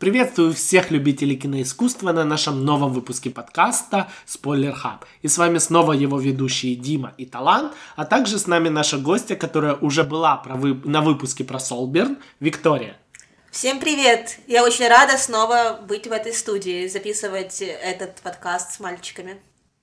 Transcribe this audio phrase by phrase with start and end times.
[0.00, 5.00] Приветствую всех любителей киноискусства на нашем новом выпуске подкаста Spoiler Hub.
[5.20, 9.36] И с вами снова его ведущие Дима и Талант, а также с нами наша гостья,
[9.36, 10.42] которая уже была
[10.84, 12.96] на выпуске про Солберн, Виктория.
[13.50, 14.38] Всем привет!
[14.46, 19.36] Я очень рада снова быть в этой студии, записывать этот подкаст с мальчиками.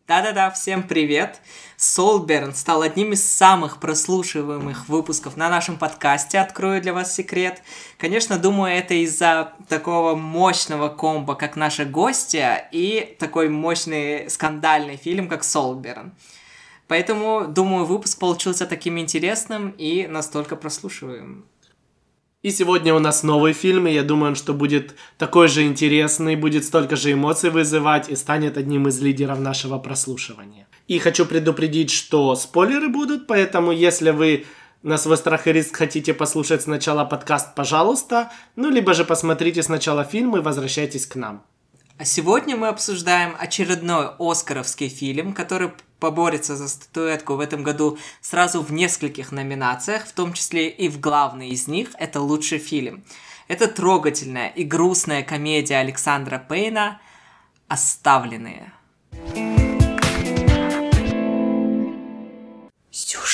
[0.07, 1.41] Да-да-да, всем привет!
[1.75, 7.61] Солберн стал одним из самых прослушиваемых выпусков на нашем подкасте, открою для вас секрет.
[7.97, 12.41] Конечно, думаю, это из-за такого мощного комбо, как наши гости,
[12.71, 16.13] и такой мощный скандальный фильм, как Солберн.
[16.87, 21.43] Поэтому, думаю, выпуск получился таким интересным и настолько прослушиваемым.
[22.47, 26.64] И сегодня у нас новый фильм, и я думаю, что будет такой же интересный, будет
[26.64, 30.65] столько же эмоций вызывать и станет одним из лидеров нашего прослушивания.
[30.88, 34.45] И хочу предупредить, что спойлеры будут, поэтому если вы
[34.81, 40.05] на свой страх и риск хотите послушать сначала подкаст, пожалуйста, ну либо же посмотрите сначала
[40.05, 41.43] фильм и возвращайтесь к нам.
[41.99, 48.61] А сегодня мы обсуждаем очередной оскаровский фильм, который поборется за статуэтку в этом году сразу
[48.61, 53.03] в нескольких номинациях, в том числе и в главной из них– это лучший фильм.
[53.47, 57.01] Это трогательная и грустная комедия Александра Пейна
[57.67, 58.71] «Оставленные».
[62.91, 63.27] Сюжет.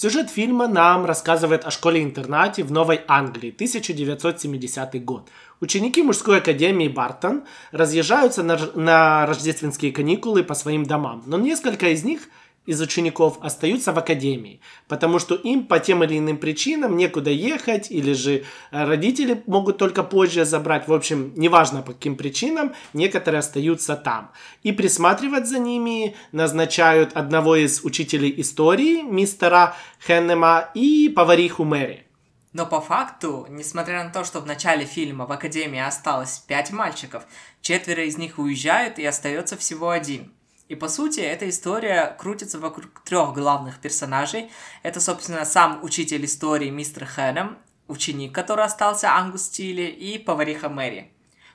[0.00, 5.28] Сюжет фильма нам рассказывает о школе-интернате в Новой Англии, 1970 год.
[5.58, 12.04] Ученики мужской академии Бартон разъезжаются на, на рождественские каникулы по своим домам, но несколько из
[12.04, 12.28] них
[12.68, 17.90] из учеников остаются в академии, потому что им по тем или иным причинам некуда ехать,
[17.90, 20.86] или же э, родители могут только позже забрать.
[20.86, 24.32] В общем, неважно по каким причинам, некоторые остаются там.
[24.62, 29.74] И присматривать за ними назначают одного из учителей истории, мистера
[30.06, 32.04] Хеннема, и повариху Мэри.
[32.52, 37.24] Но по факту, несмотря на то, что в начале фильма в Академии осталось пять мальчиков,
[37.62, 40.34] четверо из них уезжают и остается всего один.
[40.68, 44.50] И по сути, эта история крутится вокруг трех главных персонажей.
[44.82, 51.10] Это, собственно, сам учитель истории мистер Хэнем, ученик, который остался Ангус Тилли, и повариха Мэри.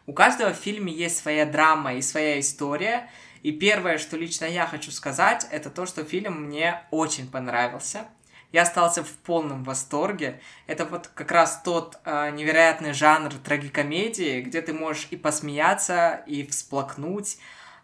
[0.07, 3.09] У каждого в фильме есть своя драма и своя история.
[3.43, 8.07] И первое, что лично я хочу сказать, это то, что фильм мне очень понравился–
[8.53, 10.39] я остался в полном восторге.
[10.67, 16.45] Это вот как раз тот э, невероятный жанр трагикомедии, где ты можешь и посмеяться, и
[16.45, 17.39] всплакнуть.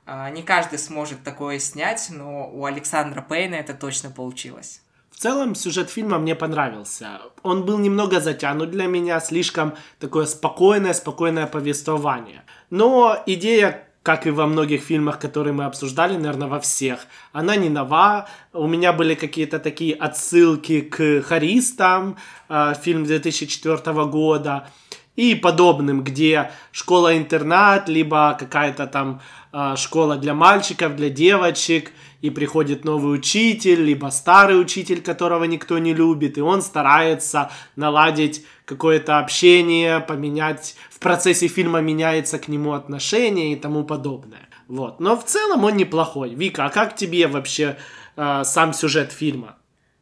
[0.10, 4.82] Э, не каждый сможет такое снять, но у Александра Пейна это точно получилось.
[5.12, 7.20] В целом сюжет фильма мне понравился.
[7.44, 12.44] Он был немного затянут для меня, слишком такое спокойное, спокойное повествование.
[12.70, 17.06] Но идея как и во многих фильмах, которые мы обсуждали, наверное, во всех.
[17.34, 18.28] Она не нова.
[18.54, 24.70] У меня были какие-то такие отсылки к «Харистам», э, фильм 2004 года,
[25.20, 29.22] и подобным, где школа-интернат, либо какая-то там
[29.52, 31.92] э, школа для мальчиков, для девочек,
[32.22, 38.46] и приходит новый учитель, либо старый учитель, которого никто не любит, и он старается наладить
[38.64, 44.48] какое-то общение, поменять, в процессе фильма меняется к нему отношение и тому подобное.
[44.70, 45.02] Вот.
[45.02, 46.34] Но в целом он неплохой.
[46.34, 47.78] Вика, а как тебе вообще
[48.16, 49.59] э, сам сюжет фильма?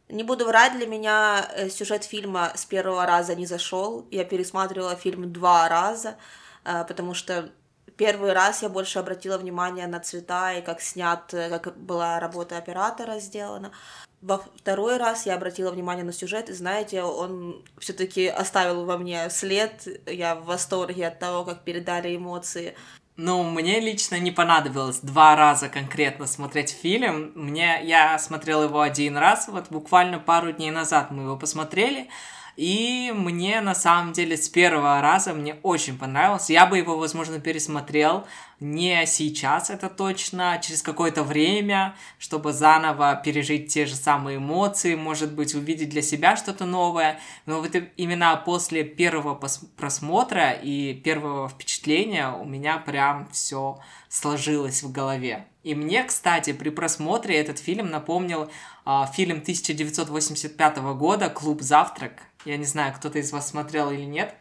[0.10, 4.08] Не буду врать, для меня э, сюжет фильма с первого раза не зашел.
[4.10, 6.16] Я пересматривала фильм два раза,
[6.64, 7.50] э, потому что
[7.98, 12.58] первый раз я больше обратила внимание на цвета и как снят, э, как была работа
[12.58, 13.74] оператора сделана.
[14.22, 19.30] Во второй раз я обратила внимание на сюжет, и знаете, он все-таки оставил во мне
[19.30, 19.88] след.
[20.08, 22.76] Я в восторге от того, как передали эмоции.
[23.20, 27.32] Ну, мне лично не понадобилось два раза конкретно смотреть фильм.
[27.34, 32.10] Мне я смотрел его один раз, вот буквально пару дней назад мы его посмотрели.
[32.58, 36.54] И мне на самом деле с первого раза мне очень понравился.
[36.54, 38.28] Я бы его, возможно, пересмотрел
[38.60, 44.96] не сейчас, это точно, а через какое-то время, чтобы заново пережить те же самые эмоции,
[44.96, 47.20] может быть, увидеть для себя что-то новое.
[47.46, 49.36] Но вот именно после первого
[49.78, 55.46] просмотра и первого впечатления у меня прям все сложилось в голове.
[55.64, 58.50] И мне, кстати, при просмотре этот фильм напомнил
[58.86, 62.14] э, фильм 1985 года «Клуб завтрак».
[62.46, 64.34] Я не знаю, кто-то из вас смотрел или нет.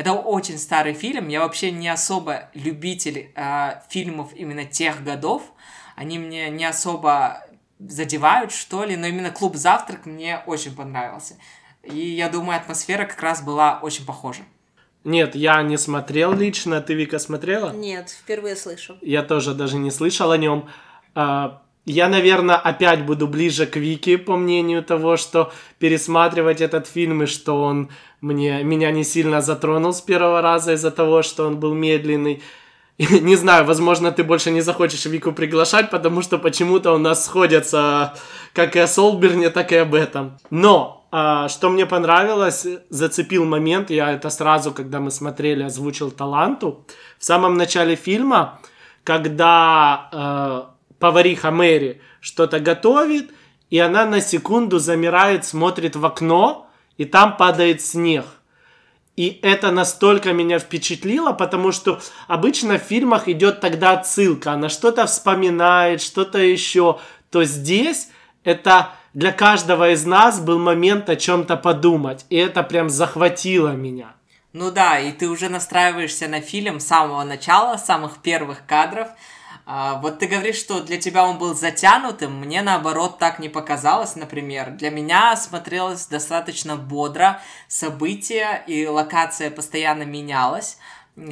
[0.00, 1.28] Это очень старый фильм.
[1.28, 5.42] Я вообще не особо любитель э, фильмов именно тех годов.
[5.94, 7.44] Они мне не особо
[7.78, 11.36] задевают, что ли, но именно «Клуб завтрак» мне очень понравился.
[11.82, 14.40] И я думаю, атмосфера как раз была очень похожа.
[15.04, 16.80] Нет, я не смотрел лично.
[16.80, 17.70] Ты, Вика, смотрела?
[17.70, 18.96] Нет, впервые слышу.
[19.02, 20.70] Я тоже даже не слышал о нем.
[21.14, 27.22] А, я, наверное, опять буду ближе к Вике, по мнению того, что пересматривать этот фильм
[27.22, 27.90] и что он
[28.20, 32.42] мне, меня не сильно затронул с первого раза из-за того, что он был медленный.
[32.98, 38.14] Не знаю, возможно, ты больше не захочешь Вику приглашать, потому что почему-то у нас сходятся
[38.52, 40.36] как и о Солберне, так и об этом.
[40.50, 46.84] Но а, что мне понравилось, зацепил момент, я это сразу, когда мы смотрели, озвучил таланту.
[47.18, 48.60] В самом начале фильма,
[49.02, 50.69] когда э,
[51.00, 53.32] повариха Мэри что-то готовит,
[53.70, 58.26] и она на секунду замирает, смотрит в окно, и там падает снег.
[59.16, 65.06] И это настолько меня впечатлило, потому что обычно в фильмах идет тогда отсылка, она что-то
[65.06, 67.00] вспоминает, что-то еще.
[67.30, 68.08] То здесь
[68.44, 74.14] это для каждого из нас был момент о чем-то подумать, и это прям захватило меня.
[74.52, 79.08] Ну да, и ты уже настраиваешься на фильм с самого начала, с самых первых кадров.
[79.72, 84.16] А, вот ты говоришь, что для тебя он был затянутым, мне наоборот так не показалось,
[84.16, 84.72] например.
[84.72, 90.76] Для меня смотрелось достаточно бодро, события и локация постоянно менялась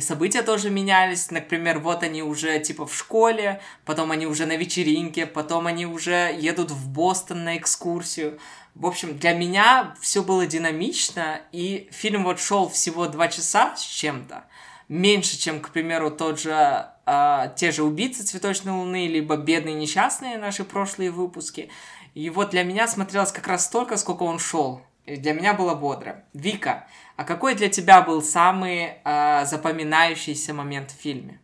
[0.00, 1.30] события тоже менялись.
[1.30, 6.36] Например, вот они уже типа в школе, потом они уже на вечеринке, потом они уже
[6.38, 8.38] едут в Бостон на экскурсию.
[8.74, 13.82] В общем, для меня все было динамично, и фильм вот шел всего два часа с
[13.82, 14.44] чем-то.
[14.88, 20.38] Меньше, чем, к примеру, тот же э, те же убийцы цветочной луны, либо бедные несчастные
[20.38, 21.70] наши прошлые выпуски.
[22.14, 24.82] И вот для меня смотрелось как раз столько, сколько он шел.
[25.06, 26.24] И для меня было бодро.
[26.34, 31.40] Вика, а какой для тебя был самый э, запоминающийся момент в фильме?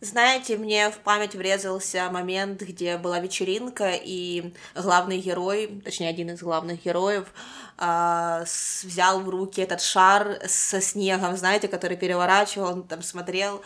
[0.00, 6.42] Знаете, мне в память врезался момент, где была вечеринка, и главный герой, точнее, один из
[6.42, 7.32] главных героев,
[7.78, 8.44] э,
[8.82, 13.62] взял в руки этот шар со снегом, знаете, который переворачивал, он там смотрел,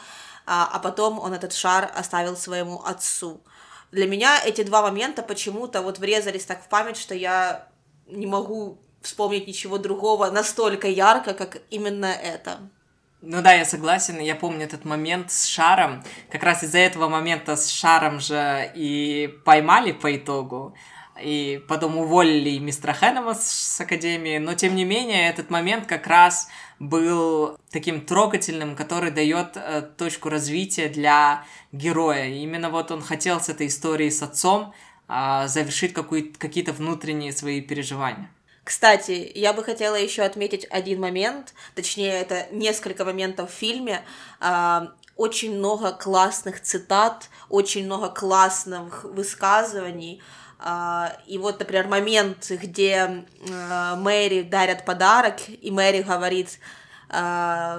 [0.49, 3.41] а потом он этот шар оставил своему отцу.
[3.93, 7.69] Для меня эти два момента почему-то вот врезались так в память, что я
[8.07, 12.59] не могу вспомнить ничего другого настолько ярко, как именно это.
[13.21, 16.05] Ну да, я согласен, я помню этот момент с шаром.
[16.31, 20.75] Как раз из-за этого момента с шаром же и поймали по итогу.
[21.23, 24.39] И потом уволили мистера Хэннема с Академии.
[24.39, 26.49] Но тем не менее, этот момент как раз
[26.79, 32.27] был таким трогательным, который дает э, точку развития для героя.
[32.27, 34.73] И именно вот он хотел с этой историей с отцом
[35.09, 38.31] э, завершить какие-то внутренние свои переживания.
[38.69, 44.03] Кстати, я бы хотела еще отметить один момент, точнее, это несколько моментов в фильме.
[44.41, 50.23] А, очень много классных цитат, очень много классных высказываний.
[50.59, 56.59] А, и вот, например, момент, где а, Мэри дарят подарок, и Мэри говорит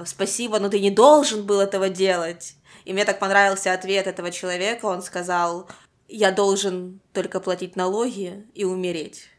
[0.06, 2.56] «Спасибо, но ты не должен был этого делать».
[2.86, 4.86] И мне так понравился ответ этого человека.
[4.86, 5.70] Он сказал
[6.08, 9.30] «Я должен только платить налоги и умереть».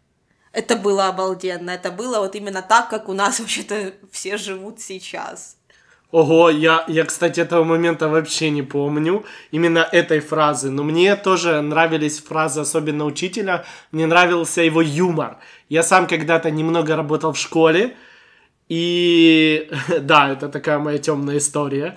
[0.52, 1.70] Это было обалденно.
[1.70, 5.56] Это было вот именно так, как у нас вообще-то все живут сейчас.
[6.12, 11.60] Ого, я, я, кстати, этого момента вообще не помню, именно этой фразы, но мне тоже
[11.60, 15.36] нравились фразы, особенно учителя, мне нравился его юмор.
[15.68, 17.96] Я сам когда-то немного работал в школе,
[18.68, 19.70] и
[20.00, 21.96] да, это такая моя темная история.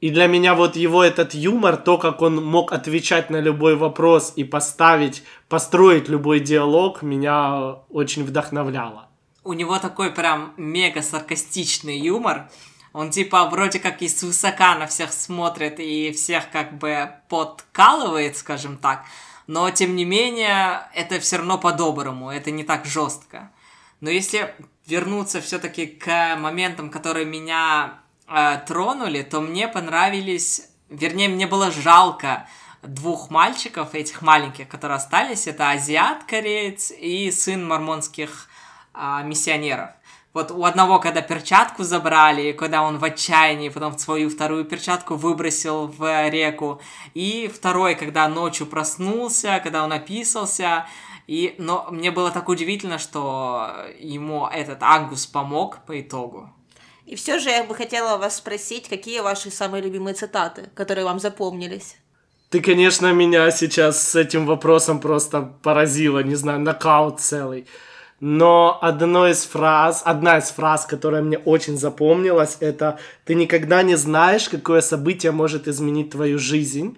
[0.00, 4.32] И для меня вот его этот юмор, то, как он мог отвечать на любой вопрос
[4.34, 9.08] и поставить, построить любой диалог, меня очень вдохновляло.
[9.44, 12.48] У него такой прям мега саркастичный юмор.
[12.92, 18.76] Он типа вроде как и свысока на всех смотрит и всех как бы подкалывает, скажем
[18.76, 19.04] так.
[19.46, 23.50] Но тем не менее, это все равно по-доброму, это не так жестко.
[24.00, 24.54] Но если
[24.86, 32.46] вернуться все-таки к моментам, которые меня э, тронули, то мне понравились, вернее, мне было жалко
[32.82, 35.46] двух мальчиков, этих маленьких, которые остались.
[35.46, 38.48] Это азиат, кореец и сын мормонских
[38.94, 39.90] э, миссионеров.
[40.34, 45.88] Вот у одного, когда перчатку забрали, когда он в отчаянии потом свою вторую перчатку выбросил
[45.88, 46.80] в реку.
[47.12, 50.86] И второй, когда ночью проснулся, когда он описался.
[51.26, 56.50] И, но мне было так удивительно, что ему этот Ангус помог по итогу.
[57.04, 61.20] И все же я бы хотела вас спросить, какие ваши самые любимые цитаты, которые вам
[61.20, 61.96] запомнились?
[62.48, 67.66] Ты, конечно, меня сейчас с этим вопросом просто поразила, не знаю, нокаут целый.
[68.24, 73.96] Но одна из фраз, одна из фраз, которая мне очень запомнилась, это «Ты никогда не
[73.96, 76.96] знаешь, какое событие может изменить твою жизнь».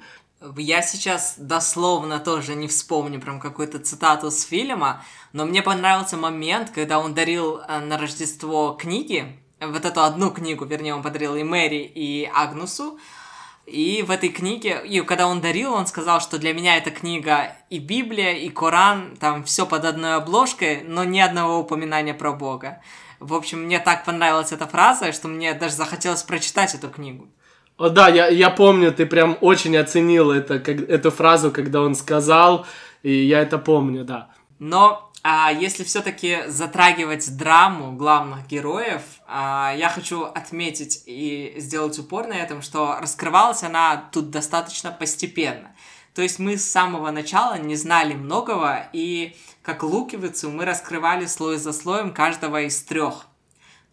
[0.58, 5.02] Я сейчас дословно тоже не вспомню прям какую-то цитату с фильма,
[5.32, 9.24] но мне понравился момент, когда он дарил э, на Рождество книги,
[9.62, 12.98] вот эту одну книгу, вернее, он подарил и Мэри, и Агнусу.
[13.66, 17.56] И в этой книге, и когда он дарил, он сказал, что для меня эта книга
[17.70, 22.82] и Библия, и Коран, там все под одной обложкой, но ни одного упоминания про Бога.
[23.20, 27.26] В общем, мне так понравилась эта фраза, что мне даже захотелось прочитать эту книгу.
[27.78, 31.94] О, да, я, я помню, ты прям очень оценил это, как, эту фразу, когда он
[31.94, 32.66] сказал,
[33.02, 34.28] и я это помню, да.
[34.58, 42.26] Но а если все-таки затрагивать драму главных героев, а, я хочу отметить и сделать упор
[42.26, 45.74] на этом, что раскрывалась она тут достаточно постепенно.
[46.14, 51.56] То есть мы с самого начала не знали многого, и как луковицу мы раскрывали слой
[51.56, 53.26] за слоем каждого из трех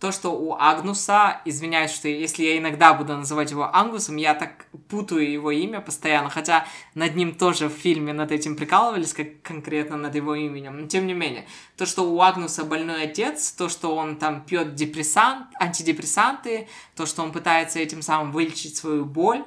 [0.02, 4.66] то, что у Агнуса, извиняюсь, что если я иногда буду называть его Ангусом, я так
[4.90, 6.66] путаю его имя постоянно, хотя
[6.96, 11.06] над ним тоже в фильме над этим прикалывались, как конкретно над его именем, но тем
[11.06, 11.46] не менее,
[11.78, 17.22] то, что у Агнуса больной отец, то, что он там пьет депрессант, антидепрессанты, то, что
[17.22, 19.46] он пытается этим самым вылечить свою боль,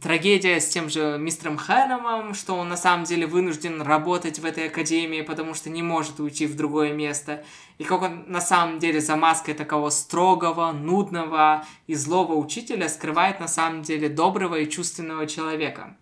[0.00, 4.68] трагедия с тем же мистером Хэномом, что он на самом деле вынужден работать в этой
[4.68, 7.44] академии, потому что не может уйти в другое место,
[7.78, 13.40] и как он на самом деле за маской такого строгого, нудного и злого учителя скрывает
[13.40, 15.96] на самом деле доброго и чувственного человека.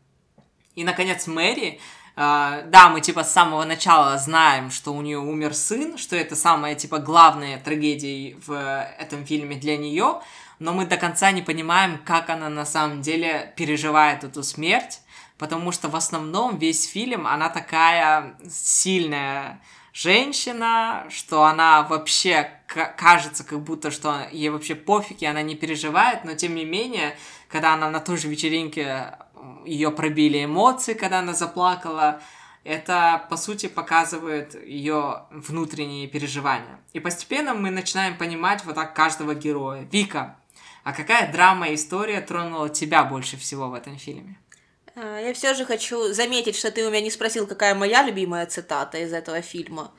[0.74, 1.80] И, наконец, Мэри,
[2.14, 6.36] Uh, да, мы типа с самого начала знаем, что у нее умер сын, что это
[6.36, 8.52] самая типа главная трагедия в
[8.98, 10.20] этом фильме для нее,
[10.62, 15.00] но мы до конца не понимаем, как она на самом деле переживает эту смерть,
[15.36, 19.60] потому что в основном весь фильм она такая сильная
[19.92, 22.48] женщина, что она вообще
[22.96, 27.16] кажется, как будто, что ей вообще пофиг, и она не переживает, но тем не менее,
[27.48, 29.16] когда она на той же вечеринке
[29.66, 32.20] ее пробили эмоции, когда она заплакала,
[32.62, 36.78] это, по сути, показывает ее внутренние переживания.
[36.92, 39.82] И постепенно мы начинаем понимать вот так каждого героя.
[39.90, 40.36] Вика,
[40.84, 44.38] а какая драма и история тронула тебя больше всего в этом фильме?
[44.94, 48.46] А, я все же хочу заметить, что ты у меня не спросил, какая моя любимая
[48.46, 49.92] цитата из этого фильма.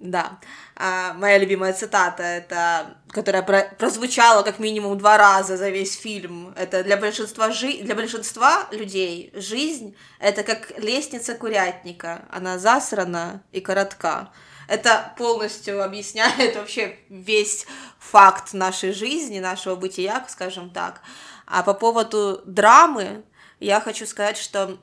[0.00, 0.38] Да,
[0.76, 6.52] а, моя любимая цитата, это, которая про прозвучала как минимум два раза за весь фильм.
[6.56, 12.26] Это для большинства, жи для большинства людей жизнь— это как лестница курятника.
[12.30, 14.30] Она засрана и коротка.
[14.68, 17.66] Это полностью объясняет вообще весь
[17.98, 21.00] факт нашей жизни, нашего бытия, скажем так.
[21.46, 23.22] А по поводу драмы,
[23.60, 24.78] я хочу сказать, что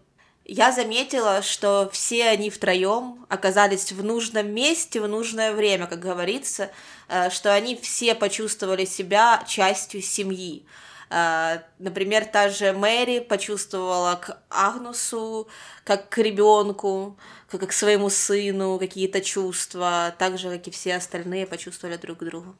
[0.46, 6.72] я заметила, что все они втроем оказались в нужном месте в нужное время, как говорится,
[7.08, 10.66] э, что они все почувствовали себя частью семьи.
[11.12, 15.48] Э, например, та же Мэри почувствовала к Агнусу,
[15.84, 17.18] как к ребенку,
[17.50, 22.24] как к своему сыну какие-то чувства, так же, как и все остальные почувствовали друг к
[22.24, 22.56] другу.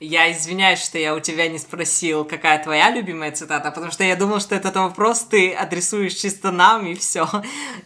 [0.00, 4.16] Я извиняюсь, что я у тебя не спросил, какая твоя любимая цитата, потому что я
[4.16, 7.26] думал, что этот вопрос ты адресуешь чисто нам, и все.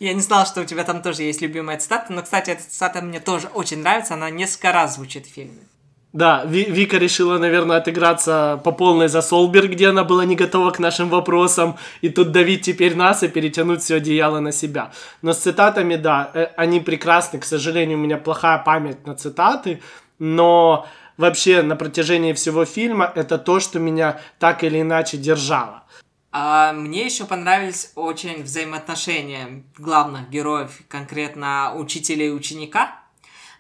[0.01, 3.01] Я не знал, что у тебя там тоже есть любимая цитата, но, кстати, эта цитата
[3.03, 5.69] мне тоже очень нравится, она несколько раз звучит в фильме.
[6.13, 10.81] Да, Вика решила, наверное, отыграться по полной за Солберг, где она была не готова к
[10.81, 14.91] нашим вопросам, и тут давить теперь нас и перетянуть все одеяло на себя.
[15.23, 17.39] Но с цитатами, да, э, они прекрасны.
[17.39, 19.81] К сожалению, у меня плохая память на цитаты,
[20.19, 20.85] но
[21.17, 25.85] вообще на протяжении всего фильма это то, что меня так или иначе держало.
[26.33, 33.00] А мне еще понравились очень взаимоотношения главных героев, конкретно учителя и ученика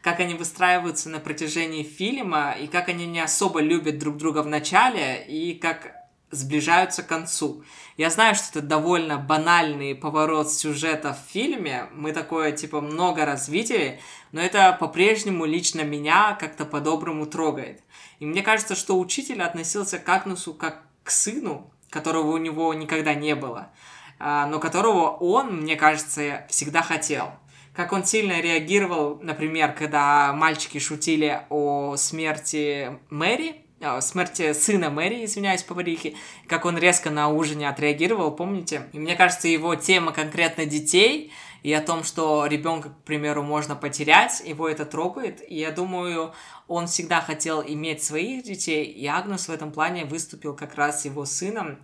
[0.02, 4.46] как они выстраиваются на протяжении фильма, и как они не особо любят друг друга в
[4.46, 7.64] начале, и как сближаются к концу.
[7.96, 13.48] Я знаю, что это довольно банальный поворот сюжета в фильме, мы такое, типа, много раз
[13.48, 14.00] видели,
[14.32, 17.82] но это по-прежнему лично меня как-то по-доброму трогает.
[18.20, 23.14] И мне кажется, что учитель относился к Агнусу как к сыну, которого у него никогда
[23.14, 23.70] не было,
[24.18, 27.32] а, но которого он, мне кажется, всегда хотел
[27.72, 35.24] как он сильно реагировал, например, когда мальчики шутили о смерти Мэри, о смерти сына Мэри,
[35.24, 38.88] извиняюсь, поварихи, как он резко на ужине отреагировал, помните?
[38.92, 43.76] И мне кажется, его тема конкретно детей и о том, что ребенка, к примеру, можно
[43.76, 45.42] потерять, его это трогает.
[45.48, 46.32] И я думаю,
[46.68, 51.24] он всегда хотел иметь своих детей, и Агнус в этом плане выступил как раз его
[51.24, 51.78] сыном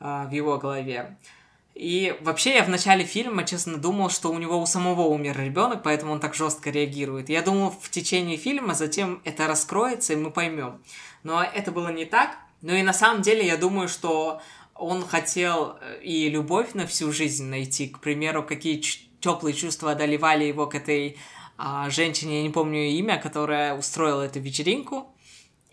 [0.00, 1.16] э, в его голове.
[1.74, 5.82] И вообще я в начале фильма, честно, думал, что у него у самого умер ребенок,
[5.82, 7.28] поэтому он так жестко реагирует.
[7.28, 10.82] Я думал, в течение фильма затем это раскроется, и мы поймем.
[11.22, 12.36] Но это было не так.
[12.60, 14.42] Ну и на самом деле я думаю, что
[14.74, 17.88] он хотел э, и любовь на всю жизнь найти.
[17.88, 18.82] К примеру, какие
[19.20, 21.18] теплые чувства одолевали его к этой
[21.56, 25.14] а, женщине, я не помню ее имя, которая устроила эту вечеринку.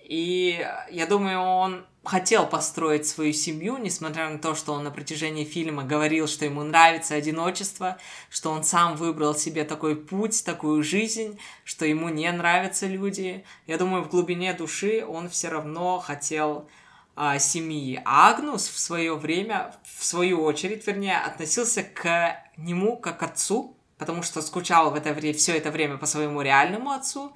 [0.03, 5.43] И я думаю, он хотел построить свою семью, несмотря на то, что он на протяжении
[5.43, 7.97] фильма говорил, что ему нравится одиночество,
[8.29, 13.45] что он сам выбрал себе такой путь, такую жизнь, что ему не нравятся люди.
[13.67, 16.67] Я думаю, в глубине души он все равно хотел
[17.15, 18.01] а, семьи.
[18.05, 23.76] А Агнус в свое время, в свою очередь, вернее, относился к нему как к отцу,
[23.97, 27.33] потому что скучал в это время, все это время по своему реальному отцу,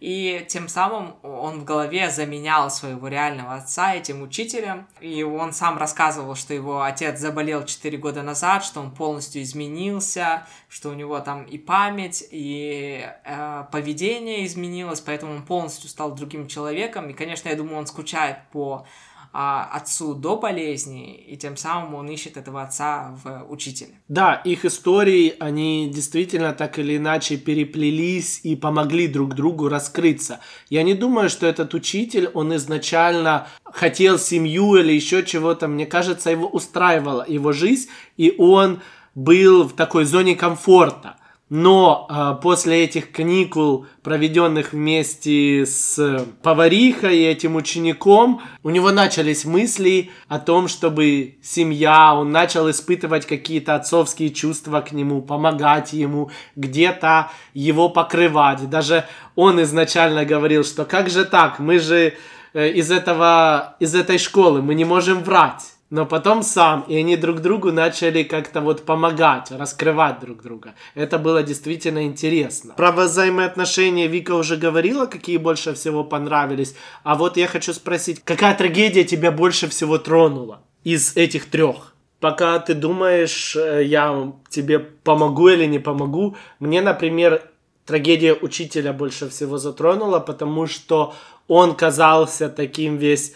[0.00, 5.78] и тем самым он в голове заменял своего реального отца этим учителем, и он сам
[5.78, 11.18] рассказывал, что его отец заболел 4 года назад, что он полностью изменился, что у него
[11.20, 17.48] там и память, и э, поведение изменилось, поэтому он полностью стал другим человеком, и, конечно,
[17.48, 18.86] я думаю, он скучает по
[19.32, 24.00] отцу до болезни, и тем самым он ищет этого отца в учителе.
[24.08, 30.40] Да, их истории, они действительно так или иначе переплелись и помогли друг другу раскрыться.
[30.68, 35.68] Я не думаю, что этот учитель, он изначально хотел семью или еще чего-то.
[35.68, 38.80] Мне кажется, его устраивала его жизнь, и он
[39.14, 41.16] был в такой зоне комфорта.
[41.50, 49.44] Но э, после этих каникул, проведенных вместе с поварихой и этим учеником, у него начались
[49.44, 56.30] мысли о том, чтобы семья, он начал испытывать какие-то отцовские чувства к нему, помогать ему,
[56.54, 58.70] где-то его покрывать.
[58.70, 62.14] Даже он изначально говорил, что как же так, мы же
[62.54, 67.16] э, из, этого, из этой школы, мы не можем врать но потом сам, и они
[67.16, 70.74] друг другу начали как-то вот помогать, раскрывать друг друга.
[70.94, 72.74] Это было действительно интересно.
[72.76, 76.76] Про взаимоотношения Вика уже говорила, какие больше всего понравились.
[77.02, 81.94] А вот я хочу спросить, какая трагедия тебя больше всего тронула из этих трех?
[82.20, 87.42] Пока ты думаешь, э, я тебе помогу или не помогу, мне, например,
[87.86, 91.14] трагедия учителя больше всего затронула, потому что
[91.48, 93.32] он казался таким весь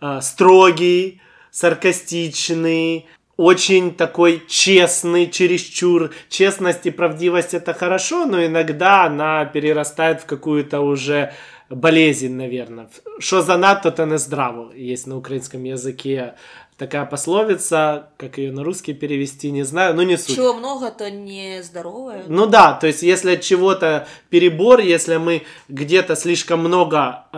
[0.00, 1.20] э, строгий,
[1.56, 3.06] саркастичный,
[3.38, 6.10] очень такой честный, чересчур.
[6.28, 11.32] Честность и правдивость это хорошо, но иногда она перерастает в какую-то уже
[11.70, 12.90] болезнь, наверное.
[13.18, 16.34] Что за надто, то не здраво, есть на украинском языке
[16.76, 20.36] такая пословица, как ее на русский перевести, не знаю, но не суть.
[20.36, 22.24] Чего много, то не здоровое.
[22.28, 27.36] Ну да, то есть если от чего-то перебор, если мы где-то слишком много э,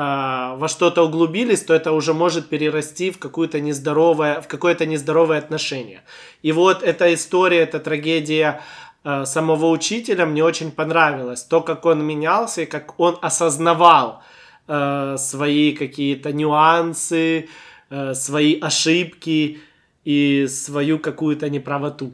[0.57, 6.03] во что-то углубились, то это уже может перерасти в какое-то нездоровое, в какое-то нездоровое отношение.
[6.43, 8.61] И вот эта история, эта трагедия
[9.05, 11.45] э, самого учителя мне очень понравилась.
[11.45, 14.21] То, как он менялся и как он осознавал
[14.67, 17.47] э, свои какие-то нюансы, э,
[18.15, 19.61] свои ошибки
[20.05, 22.13] и свою какую-то неправоту.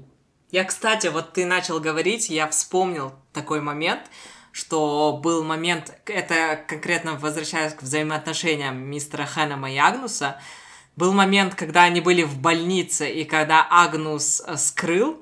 [0.50, 4.02] Я, кстати, вот ты начал говорить, я вспомнил такой момент,
[4.52, 10.40] что был момент, это конкретно возвращаясь к взаимоотношениям мистера Хэнема и Агнуса,
[10.94, 15.20] был момент, когда они были в больнице, и когда Агнус э, скрыл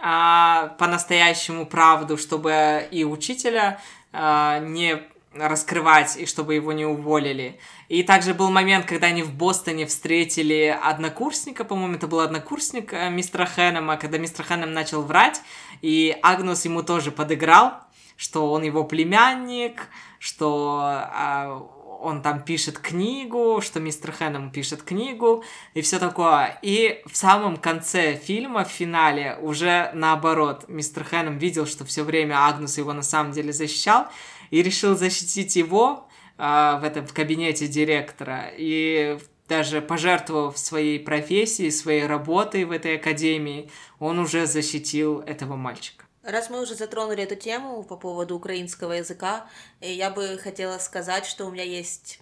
[0.00, 3.80] а, по-настоящему правду, чтобы и учителя
[4.12, 5.02] а, не
[5.32, 7.58] раскрывать, и чтобы его не уволили.
[7.88, 13.10] И также был момент, когда они в Бостоне встретили однокурсника, по-моему, это был однокурсник э,
[13.10, 15.40] мистера Хэннема, когда мистер Хэннем начал врать,
[15.82, 17.74] и Агнус ему тоже подыграл,
[18.16, 19.88] что он его племянник,
[20.18, 21.62] что а,
[22.00, 26.58] он там пишет книгу, что мистер Хэннем пишет книгу и все такое.
[26.62, 32.46] И в самом конце фильма, в финале, уже наоборот, мистер Хэннем видел, что все время
[32.46, 34.08] Агнус его на самом деле защищал,
[34.50, 41.70] и решил защитить его а, в этом в кабинете директора и даже пожертвовав своей профессией,
[41.70, 46.04] своей работой в этой академии, он уже защитил этого мальчика.
[46.22, 49.46] Раз мы уже затронули эту тему по поводу украинского языка,
[49.80, 52.20] я бы хотела сказать, что у меня есть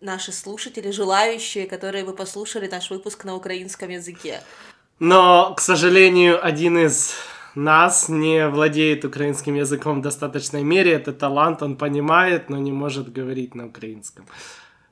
[0.00, 4.40] наши слушатели, желающие, которые бы послушали наш выпуск на украинском языке.
[4.98, 7.14] Но, к сожалению, один из
[7.54, 10.92] нас не владеет украинским языком в достаточной мере.
[10.92, 14.26] Это талант, он понимает, но не может говорить на украинском.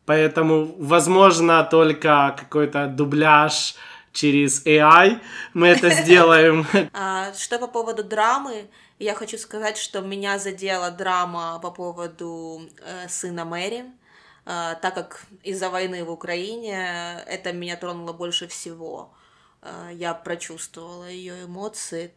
[0.07, 3.77] Поэтому, возможно, только какой-то дубляж
[4.13, 5.21] через AI
[5.55, 6.67] мы это сделаем.
[6.93, 8.69] А, что по поводу драмы,
[8.99, 13.85] я хочу сказать, что меня задела драма по поводу э, сына Мэри,
[14.47, 19.13] э, так как из-за войны в Украине это меня тронуло больше всего.
[19.63, 22.13] Э, я прочувствовала ее эмоции,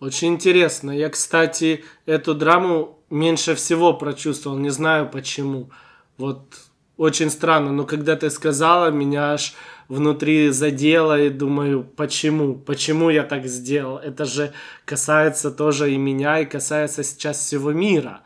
[0.00, 0.90] очень интересно.
[0.90, 5.70] Я, кстати, эту драму меньше всего прочувствовал, не знаю почему.
[6.18, 6.56] Вот
[6.96, 9.54] очень странно, но когда ты сказала, меня аж
[9.88, 12.54] внутри задело и думаю, почему?
[12.54, 13.98] Почему я так сделал?
[13.98, 14.52] Это же
[14.84, 18.22] касается тоже и меня, и касается сейчас всего мира.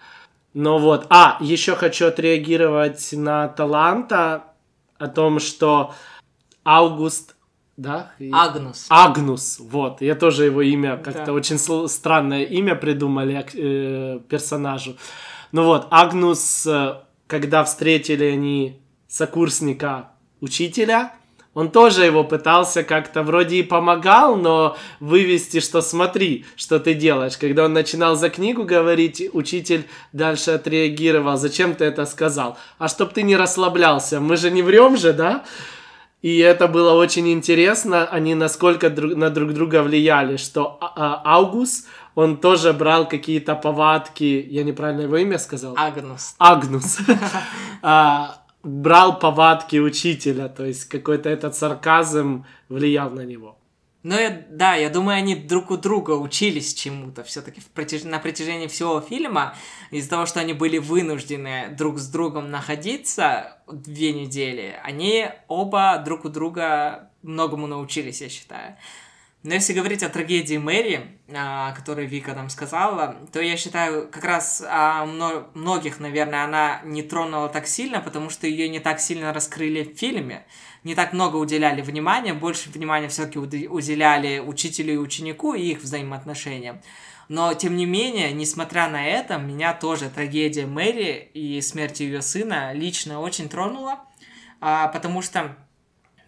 [0.55, 4.45] Но вот, а, еще хочу отреагировать на таланта
[4.99, 5.95] о том, что
[6.65, 7.37] Август,
[7.81, 8.13] да?
[8.33, 8.87] Агнус.
[8.91, 11.33] Агнус, вот, я тоже его имя, как-то Да.
[11.33, 14.97] очень странное имя придумали э, персонажу.
[15.53, 21.13] Ну вот, Агнус, э, когда встретили они сокурсника учителя,
[21.55, 27.37] он тоже его пытался как-то вроде и помогал, но вывести, что смотри, что ты делаешь.
[27.37, 32.57] Когда он начинал за книгу говорить, учитель дальше отреагировал, зачем ты это сказал?
[32.79, 35.45] А чтоб ты не расслаблялся, мы же не врем же, да?
[36.23, 41.23] И это было очень интересно, они насколько друг, на друг друга влияли, что А- а-
[41.37, 45.75] Аугус, он тоже брал какие-то повадки, я неправильно его имя сказал?
[45.77, 46.35] Агнус.
[46.39, 46.99] Агнус
[47.83, 53.57] а, брал повадки учителя, то есть какой-то этот сарказм влиял на него.
[54.03, 54.17] Ну,
[54.49, 57.61] да, я думаю, они друг у друга учились чему-то все-таки
[58.05, 59.55] на протяжении всего фильма.
[59.91, 66.25] Из-за того, что они были вынуждены друг с другом находиться две недели, они оба друг
[66.25, 68.77] у друга многому научились, я считаю.
[69.43, 74.07] Но если говорить о трагедии Мэри, а, о которой Вика там сказала, то я считаю,
[74.11, 78.81] как раз а, мно- многих, наверное, она не тронула так сильно, потому что ее не
[78.81, 80.47] так сильно раскрыли в фильме,
[80.85, 86.81] не так много уделяли внимания, больше внимания все-таки уделяли учителю и ученику и их взаимоотношениям.
[87.29, 92.73] Но, тем не менее, несмотря на это, меня тоже трагедия Мэри и смерть ее сына
[92.73, 94.01] лично очень тронула,
[94.61, 95.57] а, потому что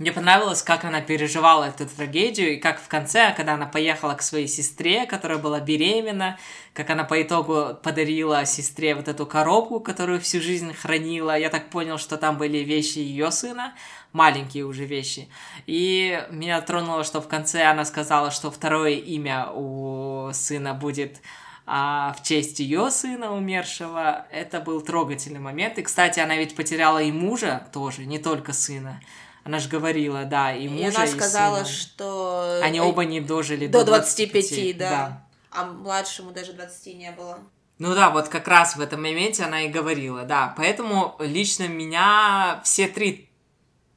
[0.03, 4.23] мне понравилось, как она переживала эту трагедию, и как в конце, когда она поехала к
[4.23, 6.38] своей сестре, которая была беременна,
[6.75, 11.38] как она по итогу подарила сестре вот эту коробку, которую всю жизнь хранила.
[11.38, 13.75] Я так понял, что там были вещи ее сына,
[14.12, 15.29] маленькие уже вещи.
[15.67, 21.21] И меня тронуло, что в конце она сказала, что второе имя у сына будет
[21.65, 24.27] а, в честь ее сына умершего.
[24.33, 25.79] Это был трогательный момент.
[25.79, 29.01] И, кстати, она ведь потеряла и мужа тоже, не только сына.
[29.45, 31.69] Она же говорила, да, и мужа, И она и сказала, сына.
[31.69, 32.61] что...
[32.63, 35.27] Они оба не дожили До до 25, да.
[35.51, 37.39] А младшему даже 20 не было.
[37.79, 40.55] Ну да, вот как раз в этом моменте она и говорила, да.
[40.57, 43.32] Поэтому лично меня все три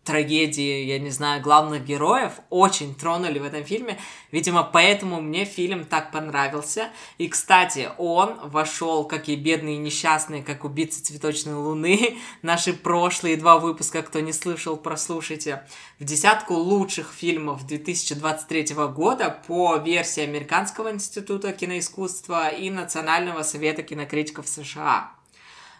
[0.06, 3.98] трагедии, я не знаю, главных героев очень тронули в этом фильме.
[4.32, 6.90] Видимо, поэтому мне фильм так понравился.
[7.18, 12.18] И, кстати, он вошел, как и бедные и несчастные, как убийцы цветочной луны.
[12.42, 15.68] Наши прошлые два выпуска, кто не слышал, прослушайте.
[16.00, 24.48] В десятку лучших фильмов 2023 года по версии Американского института киноискусства и Национального совета кинокритиков
[24.48, 25.15] США.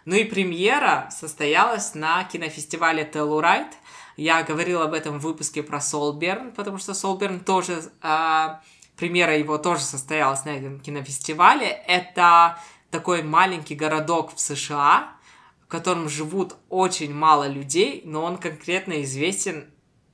[0.06, 3.72] Ну и премьера состоялась на кинофестивале Telluride.
[4.16, 8.60] Я говорил об этом в выпуске про Солберн, потому что Солберн тоже, а,
[8.96, 11.66] премьера его тоже состоялась на этом кинофестивале.
[11.66, 12.56] Это
[12.92, 15.08] такой маленький городок в США,
[15.64, 19.64] в котором живут очень мало людей, но он конкретно известен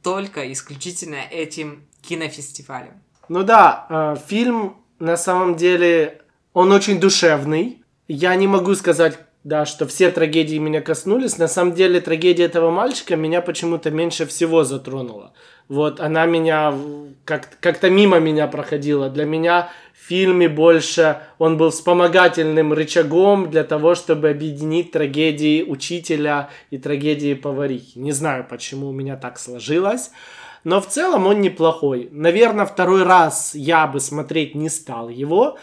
[0.03, 3.03] только исключительно этим кинофестивалем.
[3.29, 6.23] Ну да, э, фильм на самом деле,
[6.55, 7.85] он очень душевный.
[8.09, 11.39] Я не могу сказать, да, что все трагедии меня коснулись.
[11.39, 15.33] На самом деле трагедия этого мальчика меня почему-то меньше всего затронула.
[15.69, 16.75] Вот она меня
[17.25, 19.09] как- как-то мимо меня проходила.
[19.09, 26.51] Для меня в фильме больше он был вспомогательным рычагом для того, чтобы объединить трагедии учителя
[26.71, 27.99] и трагедии поварихи.
[27.99, 30.11] Не знаю, почему у меня так сложилось.
[30.65, 32.09] Но в целом он неплохой.
[32.13, 35.59] Наверное, второй раз я бы смотреть не стал его,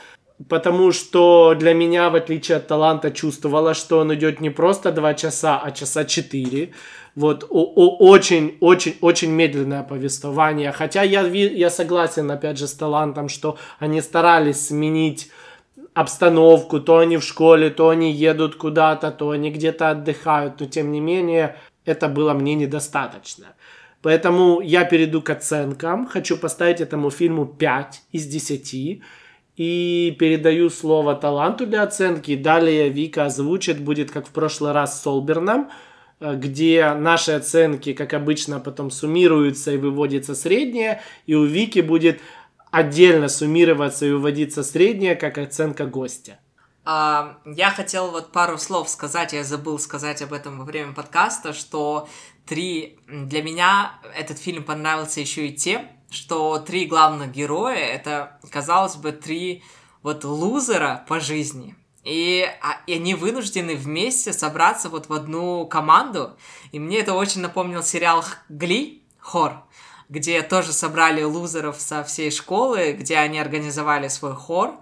[0.47, 5.13] потому что для меня, в отличие от таланта, чувствовала, что он идет не просто два
[5.13, 6.71] часа, а часа четыре.
[7.15, 10.71] Вот очень-очень-очень медленное повествование.
[10.71, 15.29] Хотя я, я согласен, опять же, с талантом, что они старались сменить
[15.93, 20.91] обстановку, то они в школе, то они едут куда-то, то они где-то отдыхают, но тем
[20.91, 23.47] не менее это было мне недостаточно.
[24.01, 26.07] Поэтому я перейду к оценкам.
[26.07, 29.01] Хочу поставить этому фильму 5 из 10.
[29.59, 32.37] И передаю слово таланту для оценки.
[32.37, 35.69] Далее Вика озвучит, будет как в прошлый раз с Солберном,
[36.21, 41.01] э, где наши оценки, как обычно, потом суммируются и выводится среднее.
[41.25, 42.21] И у Вики будет
[42.71, 46.39] отдельно суммироваться и выводиться среднее, как оценка гостя.
[46.85, 51.51] А, я хотел вот пару слов сказать, я забыл сказать об этом во время подкаста,
[51.51, 52.07] что
[52.45, 52.97] три...
[53.09, 59.11] Для меня этот фильм понравился еще и тем, что три главных героя, это, казалось бы,
[59.11, 59.63] три
[60.01, 61.75] вот лузера по жизни.
[62.03, 66.37] И, а- и они вынуждены вместе собраться вот в одну команду.
[66.71, 69.63] И мне это очень напомнил сериал Гли, Хор,
[70.07, 74.75] где тоже собрали лузеров со всей школы, где они организовали свой хор.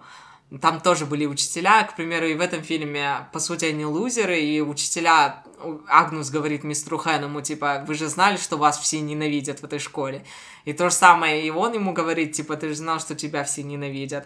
[0.62, 4.62] Там тоже были учителя, к примеру, и в этом фильме, по сути, они лузеры, и
[4.62, 5.44] учителя,
[5.90, 10.24] Агнус говорит мистеру Хэнному, типа, вы же знали, что вас все ненавидят в этой школе.
[10.64, 13.64] И то же самое и он ему говорит, типа, ты же знал, что тебя все
[13.64, 14.26] ненавидят.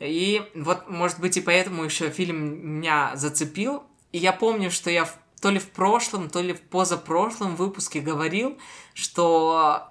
[0.00, 3.84] И вот, может быть, и поэтому еще фильм меня зацепил.
[4.12, 5.08] И я помню, что я
[5.40, 8.58] то ли в прошлом, то ли в позапрошлом выпуске говорил,
[8.92, 9.88] что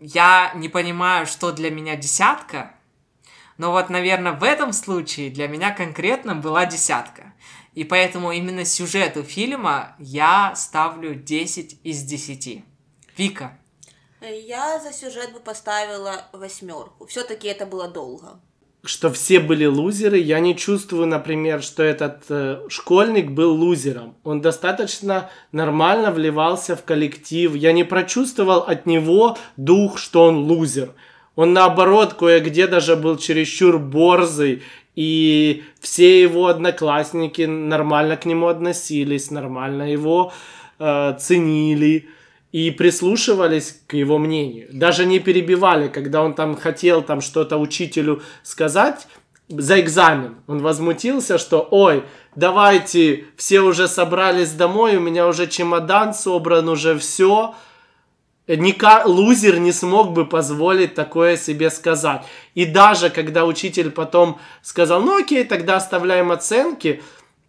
[0.00, 2.74] я не понимаю, что для меня десятка,
[3.58, 7.32] но вот, наверное, в этом случае для меня конкретно была десятка.
[7.74, 12.64] И поэтому именно сюжету фильма я ставлю 10 из 10.
[13.16, 13.58] Вика.
[14.20, 17.06] Я за сюжет бы поставила восьмерку.
[17.06, 18.40] Все-таки это было долго.
[18.82, 20.18] Что все были лузеры.
[20.18, 24.16] Я не чувствую, например, что этот э, школьник был лузером.
[24.24, 27.54] Он достаточно нормально вливался в коллектив.
[27.54, 30.94] Я не прочувствовал от него дух, что он лузер.
[31.36, 34.62] Он наоборот кое-где даже был чересчур борзый,
[34.94, 40.32] и все его одноклассники нормально к нему относились, нормально его
[40.78, 42.08] э, ценили
[42.52, 44.68] и прислушивались к его мнению.
[44.72, 49.08] Даже не перебивали, когда он там хотел там что-то учителю сказать
[49.48, 50.36] за экзамен.
[50.46, 52.04] Он возмутился, что ой,
[52.36, 57.56] давайте, все уже собрались домой, у меня уже чемодан собран, уже все
[58.46, 62.24] Ника, лузер не смог бы позволить такое себе сказать.
[62.54, 67.02] И даже когда учитель потом сказал, ну окей, тогда оставляем оценки,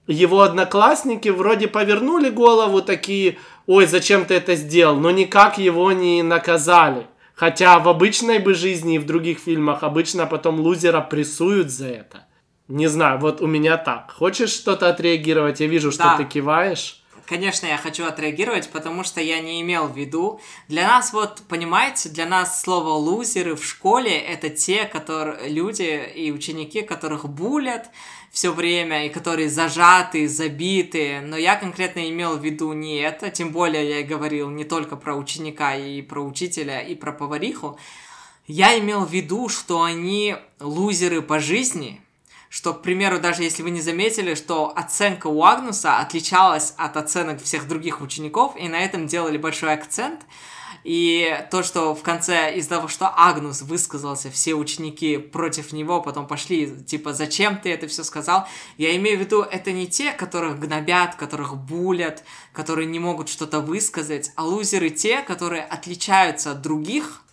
[0.08, 6.24] его одноклассники вроде повернули голову такие, ой, зачем ты это сделал, но никак его не
[6.24, 7.08] наказали.
[7.34, 12.24] Хотя в обычной бы жизни и в других фильмах обычно потом лузера прессуют за это.
[12.70, 14.12] Не знаю, вот у меня так.
[14.12, 15.60] Хочешь что-то отреагировать?
[15.60, 16.18] Я вижу, что да.
[16.18, 20.40] ты киваешь конечно, я хочу отреагировать, потому что я не имел в виду.
[20.68, 26.32] Для нас, вот, понимаете, для нас слово лузеры в школе это те, которые люди и
[26.32, 27.90] ученики, которых булят
[28.32, 31.22] все время и которые зажаты, забиты.
[31.22, 35.16] Но я конкретно имел в виду не это, тем более я говорил не только про
[35.16, 37.80] ученика и про учителя и про повариху.
[38.46, 42.02] Я имел в виду, что они лузеры по жизни,
[42.56, 47.44] что, к примеру, даже если вы не заметили, что оценка у Агнуса отличалась от оценок
[47.44, 50.22] всех других учеников, и на этом делали большой акцент.
[50.86, 56.28] И то, что в конце из-за того, что Агнус высказался, все ученики против него потом
[56.28, 58.48] пошли, типа, зачем ты это все сказал?
[58.78, 63.60] Я имею в виду, это не те, которых гнобят, которых булят, которые не могут что-то
[63.60, 67.25] высказать, а лузеры те, которые отличаются от других,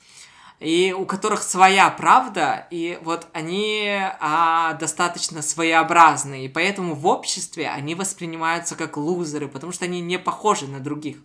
[0.62, 3.88] и у которых своя правда, и вот они
[4.20, 10.18] а, достаточно своеобразные, и поэтому в обществе они воспринимаются как лузеры, потому что они не
[10.18, 11.18] похожи на других.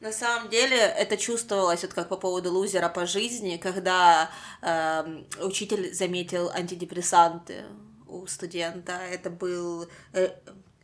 [0.00, 5.94] На самом деле это чувствовалось вот как по поводу лузера по жизни, когда э, учитель
[5.94, 7.64] заметил антидепрессанты
[8.06, 8.92] у студента.
[8.92, 10.30] Это был э,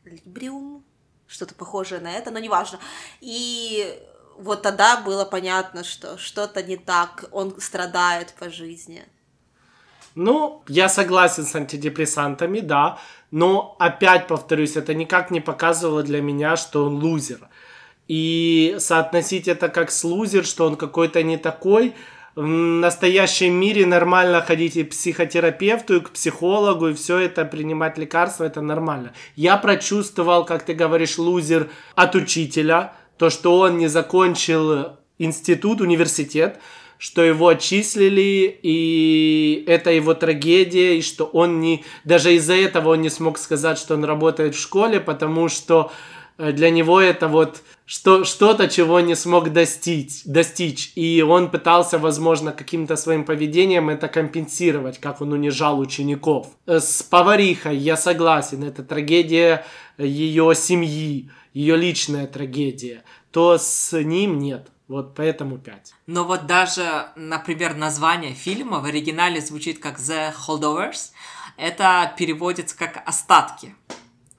[0.05, 0.83] Либриум,
[1.27, 2.79] что-то похожее на это, но неважно.
[3.21, 4.03] И
[4.39, 9.05] вот тогда было понятно, что что-то не так, он страдает по жизни.
[10.15, 12.99] Ну, я согласен с антидепрессантами, да,
[13.31, 17.49] но опять повторюсь, это никак не показывало для меня, что он лузер.
[18.09, 21.95] И соотносить это как с лузер, что он какой-то не такой,
[22.35, 27.99] в настоящем мире нормально ходить и к психотерапевту, и к психологу, и все это, принимать
[27.99, 29.13] лекарства, это нормально.
[29.37, 36.59] Я прочувствовал, как ты говоришь, лузер от учителя, то, что он не закончил институт, университет,
[37.03, 41.85] что его отчислили, и это его трагедия, и что он не...
[42.05, 45.91] Даже из-за этого он не смог сказать, что он работает в школе, потому что
[46.39, 50.93] э, для него это вот что, что-то, чего не смог достичь, достичь.
[50.95, 56.47] И он пытался, возможно, каким-то своим поведением это компенсировать, как он унижал учеников.
[56.67, 59.67] Э, с поварихой я согласен, это трагедия
[59.99, 64.69] ее семьи ее личная трагедия, то с ним нет.
[64.89, 65.95] Вот поэтому 5.
[66.07, 71.13] Но вот даже, например, название фильма в оригинале звучит как The Holdovers.
[71.57, 73.75] Это переводится как «остатки»,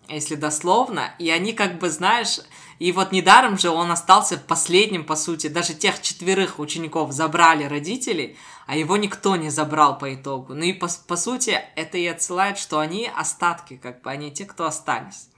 [0.10, 1.15] если дословно.
[1.17, 2.39] И они как бы, знаешь,
[2.80, 5.47] и вот недаром же он остался последним, по сути.
[5.47, 8.36] Даже тех четверых учеников забрали родители,
[8.67, 10.54] а его никто не забрал по итогу.
[10.54, 14.45] Ну и по, по сути это и отсылает, что они остатки, как бы они те,
[14.45, 15.30] кто остались.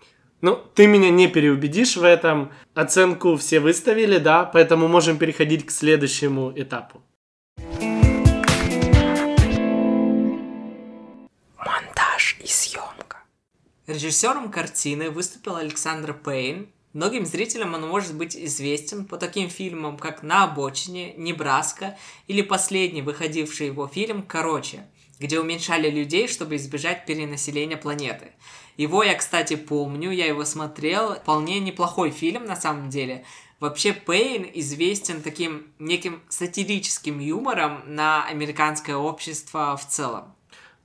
[0.45, 2.51] Ну, ты меня не переубедишь в этом.
[2.75, 7.01] Оценку все выставили, да, поэтому можем переходить к следующему этапу.
[11.57, 13.23] Монтаж и съемка.
[13.87, 16.69] Режиссером картины выступил Александр Пейн.
[16.93, 23.01] Многим зрителям он может быть известен по таким фильмам, как «На обочине», «Небраска» или последний
[23.01, 24.85] выходивший его фильм «Короче».
[25.17, 28.33] где уменьшали людей, чтобы избежать перенаселения планеты.
[28.77, 31.15] Его я, кстати, помню, я его смотрел.
[31.15, 33.23] Вполне неплохой фильм, на самом деле.
[33.59, 40.35] Вообще Пейн известен таким неким сатирическим юмором на американское общество в целом.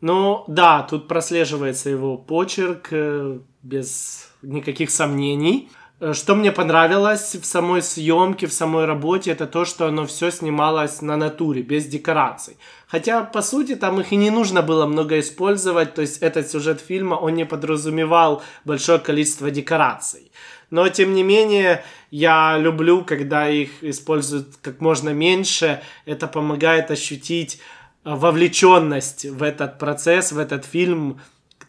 [0.01, 5.69] Ну, да, тут прослеживается его почерк э, без никаких сомнений.
[6.01, 10.31] Э, что мне понравилось в самой съемке, в самой работе, это то, что оно все
[10.31, 12.57] снималось на натуре, без декораций.
[12.91, 16.81] Хотя, по сути, там их и не нужно было много использовать, то есть этот сюжет
[16.81, 20.33] фильма, он не подразумевал большое количество декораций.
[20.71, 27.61] Но, тем не менее, я люблю, когда их используют как можно меньше, это помогает ощутить
[28.05, 31.21] э, вовлеченность в этот процесс, в этот фильм,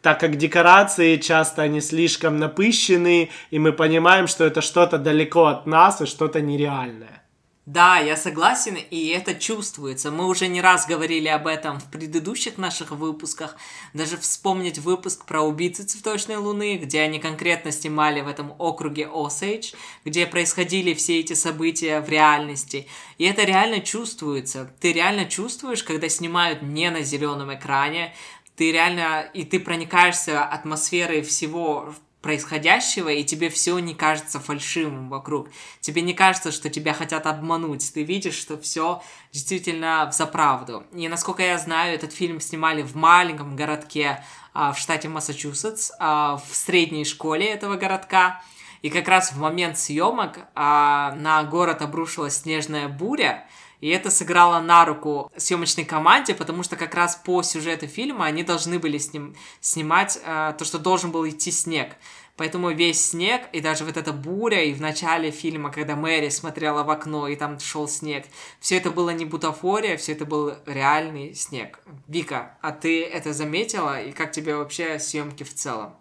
[0.02, 5.68] так как декорации часто они слишком напыщенные, и мы понимаем, что это что-то далеко от
[5.68, 7.22] нас и что-то нереальное.
[7.68, 10.10] Да, я согласен, и это чувствуется.
[10.10, 13.56] Мы уже не раз говорили об этом в предыдущих наших выпусках.
[13.94, 19.74] Даже вспомнить выпуск про убийцы цветочной луны, где они конкретно снимали в этом округе Осейдж,
[20.04, 22.88] где происходили все эти события в реальности.
[23.20, 24.74] И это реально чувствуется.
[24.80, 28.16] Ты реально чувствуешь, когда снимают не на зеленом экране,
[28.56, 35.50] ты реально, и ты проникаешься атмосферой всего происходящего, и тебе все не кажется фальшивым вокруг.
[35.80, 37.92] Тебе не кажется, что тебя хотят обмануть.
[37.94, 40.84] Ты видишь, что все действительно за правду.
[40.94, 46.38] И насколько я знаю, этот фильм снимали в маленьком городке а, в штате Массачусетс, а,
[46.38, 48.42] в средней школе этого городка.
[48.82, 53.48] И как раз в момент съемок а, на город обрушилась снежная буря,
[53.82, 58.44] и это сыграло на руку съемочной команде, потому что как раз по сюжету фильма они
[58.44, 61.96] должны были с ним снимать э, то, что должен был идти снег.
[62.38, 66.84] Поэтому весь снег, и даже вот эта буря, и в начале фильма, когда Мэри смотрела
[66.84, 68.26] в окно, и там шел снег,
[68.60, 71.80] все это было не бутафория, все это был реальный снег.
[72.08, 75.96] Вика, а ты это заметила, и как тебе вообще съемки в целом?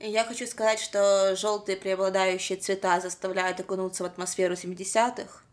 [0.00, 5.43] Я хочу сказать, что желтые преобладающие цвета заставляют окунуться в атмосферу 70-х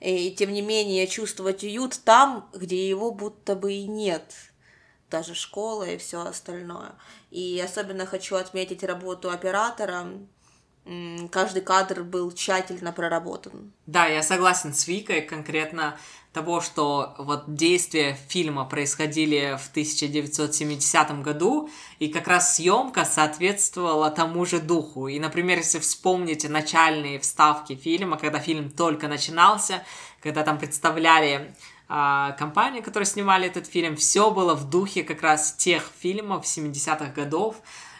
[0.00, 4.34] и тем не менее чувствовать уют там, где его будто бы и нет,
[5.10, 6.92] даже школа и все остальное.
[7.30, 10.06] И особенно хочу отметить работу оператора.
[11.30, 13.72] Каждый кадр был тщательно проработан.
[13.86, 15.98] Да, я согласен с Викой конкретно
[16.38, 24.46] того, что вот действия фильма происходили в 1970 году, и как раз съемка соответствовала тому
[24.46, 25.08] же духу.
[25.08, 29.82] И, например, если вспомните начальные вставки фильма, когда фильм только начинался,
[30.22, 31.56] когда там представляли
[31.88, 37.06] а, компании, которые снимали этот фильм, все было в духе как раз тех фильмов 70-х
[37.06, 37.56] годов,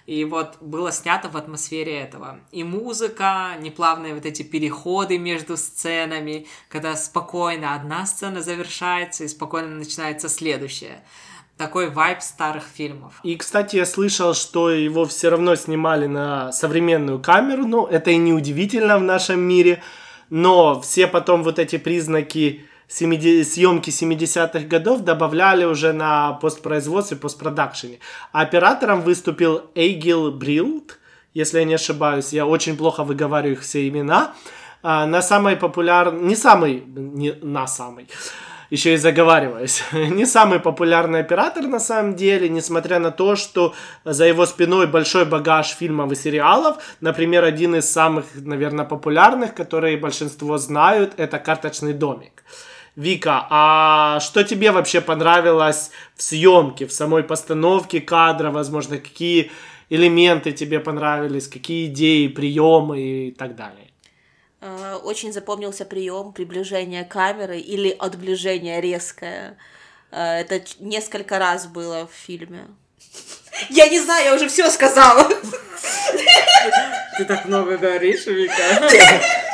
[0.09, 2.41] и вот было снято в атмосфере этого.
[2.51, 9.69] И музыка, неплавные вот эти переходы между сценами, когда спокойно одна сцена завершается и спокойно
[9.69, 11.05] начинается следующая.
[11.59, 13.21] Такой вайб старых фильмов.
[13.23, 18.17] И, кстати, я слышал, что его все равно снимали на современную камеру, но это и
[18.17, 19.83] не удивительно в нашем мире.
[20.31, 27.99] Но все потом вот эти признаки 70, съемки 70-х годов добавляли уже на постпроизводстве, постпродакшене.
[28.33, 30.99] А оператором выступил Эйгил Брилд,
[31.35, 34.35] если я не ошибаюсь, я очень плохо выговариваю их все имена,
[34.83, 38.09] а, на самой популярной, не самый, не на самый,
[38.71, 43.75] еще и заговариваюсь, не самый популярный оператор на самом деле, несмотря на то, что
[44.05, 46.77] за его спиной большой багаж фильмов и сериалов.
[47.01, 52.45] Например, один из самых, наверное, популярных, которые большинство знают, это «Карточный домик».
[52.99, 59.53] Вика, а что тебе вообще понравилось в съемке, в самой постановке кадра, возможно, какие
[59.89, 63.93] элементы тебе понравились, какие идеи, приемы и так далее?
[64.61, 69.57] Э, очень запомнился прием приближения камеры или отближение резкое.
[70.11, 72.67] Э, это несколько раз было в фильме.
[73.71, 75.29] Я не знаю, я уже все сказала.
[77.17, 78.89] Ты так много говоришь, Вика.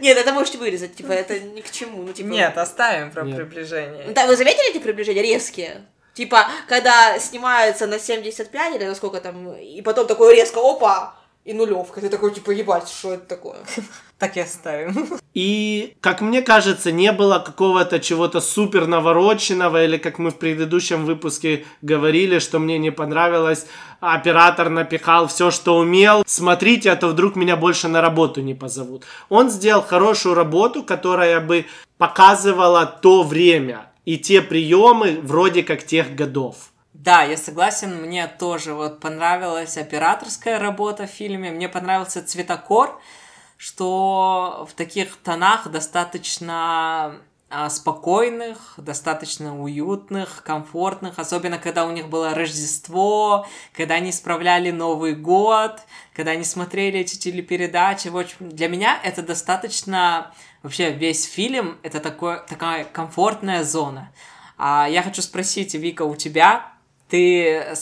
[0.00, 2.02] Нет, это можете вырезать, типа, это ни к чему.
[2.02, 2.28] Ну, типа...
[2.28, 3.36] Нет, оставим про Нет.
[3.36, 4.08] приближение.
[4.12, 5.86] Да, вы заметили эти приближения резкие?
[6.14, 11.52] Типа, когда снимаются на 75 или на сколько там, и потом такое резко, опа, и
[11.52, 12.00] нулевка.
[12.00, 13.58] Ты такой, типа, ебать, что это такое?
[14.18, 15.18] Так и оставим.
[15.32, 21.06] И, как мне кажется, не было какого-то чего-то супер навороченного, или как мы в предыдущем
[21.06, 23.66] выпуске говорили, что мне не понравилось,
[24.00, 26.22] оператор напихал все, что умел.
[26.26, 29.04] Смотрите, а то вдруг меня больше на работу не позовут.
[29.30, 31.64] Он сделал хорошую работу, которая бы
[31.96, 36.69] показывала то время и те приемы вроде как тех годов.
[37.02, 43.00] Да, я согласен, мне тоже вот понравилась операторская работа в фильме, мне понравился цветокор,
[43.56, 47.16] что в таких тонах достаточно
[47.48, 55.14] а, спокойных, достаточно уютных, комфортных, особенно когда у них было Рождество, когда они справляли Новый
[55.14, 55.80] год,
[56.14, 58.08] когда они смотрели эти телепередачи.
[58.08, 60.34] В общем, для меня это достаточно...
[60.62, 64.12] Вообще весь фильм— это такое, такая комфортная зона.
[64.58, 66.74] А я хочу спросить, Вика, у тебя
[67.10, 67.74] ты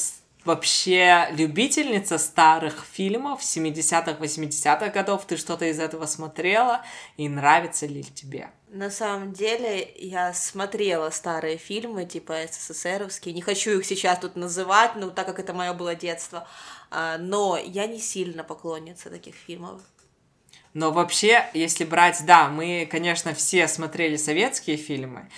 [0.45, 5.27] вообще любительница старых фильмов 70-х, 80-х годов?
[5.27, 6.83] Ты что-то из этого смотрела?
[7.17, 8.51] И нравится ли тебе?
[8.71, 13.35] На самом деле, я смотрела старые фильмы, типа СССРовские.
[13.35, 16.47] Не хочу их сейчас тут называть, ну, так как это мое было детство.
[16.91, 19.83] А, но я не сильно поклонница таких фильмов.
[20.75, 25.29] Но вообще, если брать, да, мы, конечно, все смотрели советские фильмы,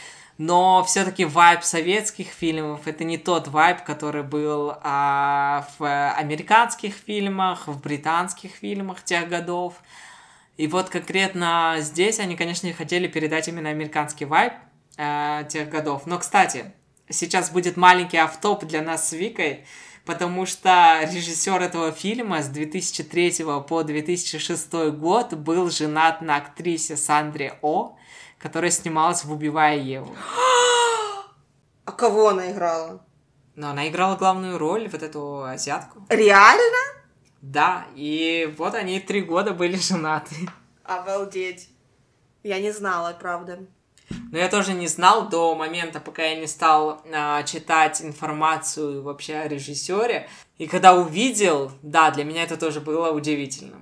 [0.40, 7.68] но все-таки вайб советских фильмов это не тот вайб, который был а, в американских фильмах,
[7.68, 9.74] в британских фильмах тех годов.
[10.56, 14.54] И вот конкретно здесь они, конечно, хотели передать именно американский вайб
[14.96, 16.06] а, тех годов.
[16.06, 16.72] Но, кстати,
[17.10, 19.66] сейчас будет маленький автоп для нас с Викой,
[20.06, 27.58] потому что режиссер этого фильма с 2003 по 2006 год был женат на актрисе Сандре
[27.60, 27.98] О,
[28.40, 30.16] которая снималась в «Убивая Еву».
[31.84, 33.04] А кого она играла?
[33.56, 36.04] Ну, она играла главную роль, вот эту азиатку.
[36.08, 36.78] Реально?
[37.42, 40.36] Да, и вот они три года были женаты.
[40.84, 41.68] Обалдеть.
[42.42, 43.60] Я не знала, правда.
[44.30, 49.36] Но я тоже не знал до момента, пока я не стал а, читать информацию вообще
[49.36, 50.28] о режиссере.
[50.58, 53.79] И когда увидел, да, для меня это тоже было удивительным.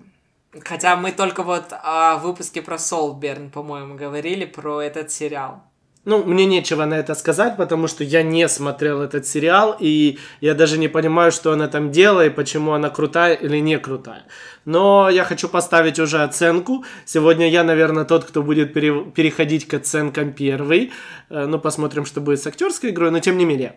[0.64, 5.62] Хотя мы только вот в выпуске про Солберн, по-моему, говорили про этот сериал.
[6.04, 10.54] Ну, мне нечего на это сказать, потому что я не смотрел этот сериал, и я
[10.54, 14.22] даже не понимаю, что она там делает, почему она крутая или не крутая.
[14.64, 16.84] Но я хочу поставить уже оценку.
[17.04, 20.92] Сегодня я, наверное, тот, кто будет пере- переходить к оценкам первый.
[21.28, 23.74] Э, ну, посмотрим, что будет с актерской игрой, но тем не менее.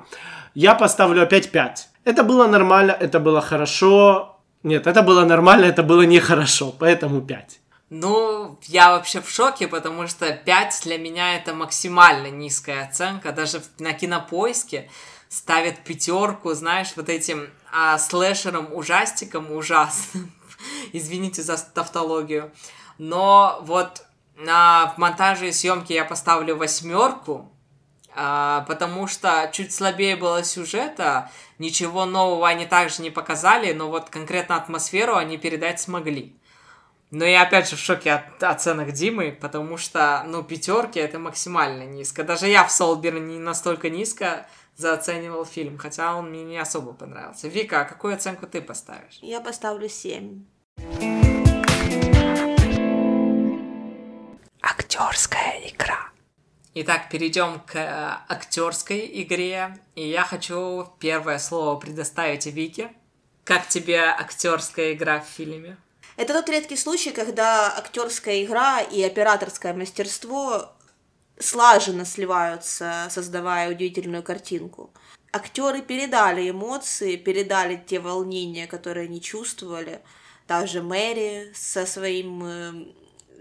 [0.53, 1.89] Я поставлю опять 5.
[2.05, 4.30] Это было нормально, это было хорошо,
[4.63, 7.59] нет, это было нормально, это было нехорошо, поэтому 5.
[7.89, 13.33] Ну, я вообще в шоке, потому что 5 для меня это максимально низкая оценка.
[13.33, 14.89] Даже на кинопоиске
[15.27, 20.31] ставят пятерку, знаешь, вот этим а, слэшером, ужастиком ужасным.
[20.93, 22.51] Извините за тавтологию.
[22.97, 24.05] Но вот
[24.37, 27.50] на монтаже и съемке я поставлю восьмерку,
[28.15, 34.09] а, потому что чуть слабее было сюжета, ничего нового они также не показали, но вот
[34.09, 36.35] конкретно атмосферу они передать смогли.
[37.11, 41.83] Но я опять же в шоке от оценок Димы, потому что, ну, пятерки это максимально
[41.83, 42.23] низко.
[42.23, 44.47] Даже я в Солбер не настолько низко
[44.77, 47.49] заоценивал фильм, хотя он мне не особо понравился.
[47.49, 49.19] Вика, а какую оценку ты поставишь?
[49.21, 50.45] Я поставлю 7.
[54.61, 56.10] Актерская игра.
[56.73, 59.77] Итак, перейдем к э, актерской игре.
[59.95, 62.93] И я хочу первое слово предоставить Вике.
[63.43, 65.75] Как тебе актерская игра в фильме?
[66.15, 70.71] Это тот редкий случай, когда актерская игра и операторское мастерство
[71.37, 74.91] слаженно сливаются, создавая удивительную картинку.
[75.33, 79.99] Актеры передали эмоции, передали те волнения, которые они чувствовали.
[80.47, 82.85] Также Мэри со своим э,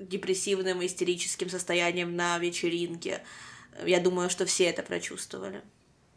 [0.01, 3.23] депрессивным истерическим состоянием на вечеринке.
[3.85, 5.63] Я думаю, что все это прочувствовали.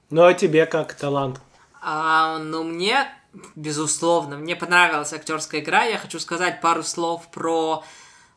[0.10, 1.40] Ну а тебе как талант?
[1.82, 3.08] А, ну мне,
[3.56, 5.84] безусловно, мне понравилась актерская игра.
[5.84, 7.84] Я хочу сказать пару слов про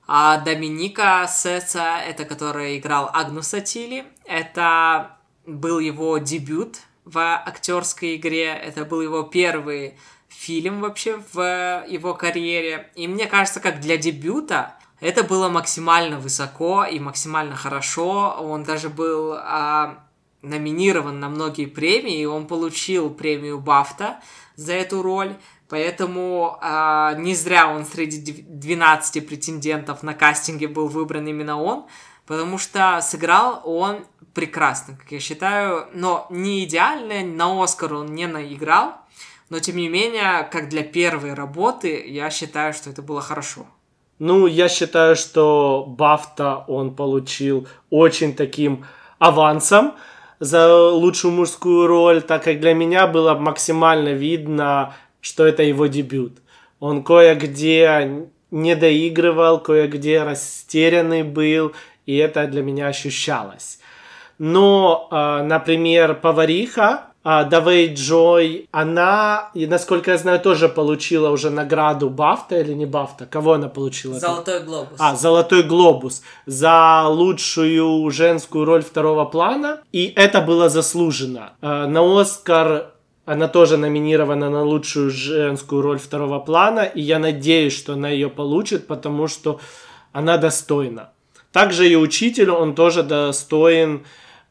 [0.07, 4.05] а, Доминика Сеца, это который играл Агнуса Тили.
[4.25, 8.47] Это был его дебют в актерской игре.
[8.47, 12.91] Это был его первый фильм вообще в его карьере.
[12.95, 18.37] И мне кажется, как для дебюта это было максимально высоко и максимально хорошо.
[18.41, 20.05] Он даже был а,
[20.43, 24.21] номинирован на многие премии, он получил премию Бафта
[24.57, 25.37] за эту роль.
[25.69, 31.87] Поэтому а, не зря он среди 12 претендентов на кастинге был выбран именно он,
[32.25, 38.27] потому что сыграл он прекрасно, как я считаю, но не идеально, на Оскар он не
[38.27, 38.95] наиграл,
[39.49, 43.67] но тем не менее, как для первой работы, я считаю, что это было хорошо.
[44.19, 48.87] Ну, я считаю, что Бафта он получил очень таким
[49.19, 49.95] авансом
[50.41, 56.39] за лучшую мужскую роль, так как для меня было максимально видно, что это его дебют.
[56.81, 61.73] Он кое-где не доигрывал, кое-где растерянный был,
[62.07, 63.81] и это для меня ощущалось.
[64.39, 72.09] Но, а, например, повариха а, Давей Джой, она, насколько я знаю, тоже получила уже награду
[72.09, 73.27] Бафта или не Бафта?
[73.27, 74.21] Кого она получила?
[74.21, 74.97] Золотой глобус.
[75.01, 79.81] А, Золотой глобус за лучшую женскую роль второго плана.
[79.91, 81.55] И это было заслуженно.
[81.61, 82.93] А, на Оскар
[83.25, 86.85] она тоже номинирована на лучшую женскую роль второго плана.
[86.85, 89.59] И я надеюсь, что она ее получит, потому что
[90.13, 91.11] она достойна.
[91.51, 94.05] Также и учитель, он тоже достоин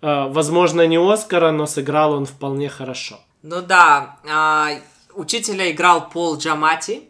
[0.06, 3.20] возможно, не Оскара, но сыграл он вполне хорошо.
[3.48, 4.70] Ну да, а,
[5.14, 7.04] учителя играл Пол Джамати.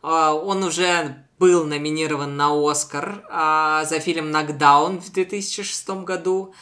[0.00, 6.54] А, он уже был номинирован на Оскар а, за фильм «Нокдаун» в 2006 году.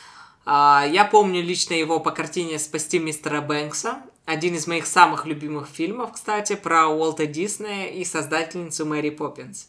[0.47, 3.99] Я помню лично его по картине «Спасти мистера Бэнкса».
[4.25, 9.69] Один из моих самых любимых фильмов, кстати, про Уолта Диснея и создательницу Мэри Поппинс.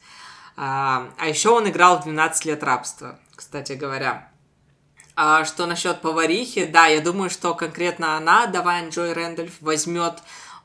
[0.55, 4.30] А еще он играл в «12 лет рабства», кстати говоря.
[5.23, 10.15] А что насчет поварихи, да, я думаю, что конкретно она, Давайн Джой Рэндольф, возьмет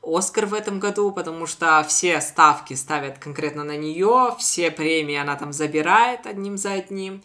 [0.01, 5.35] Оскар в этом году, потому что все ставки ставят конкретно на нее, все премии она
[5.35, 7.21] там забирает одним за одним.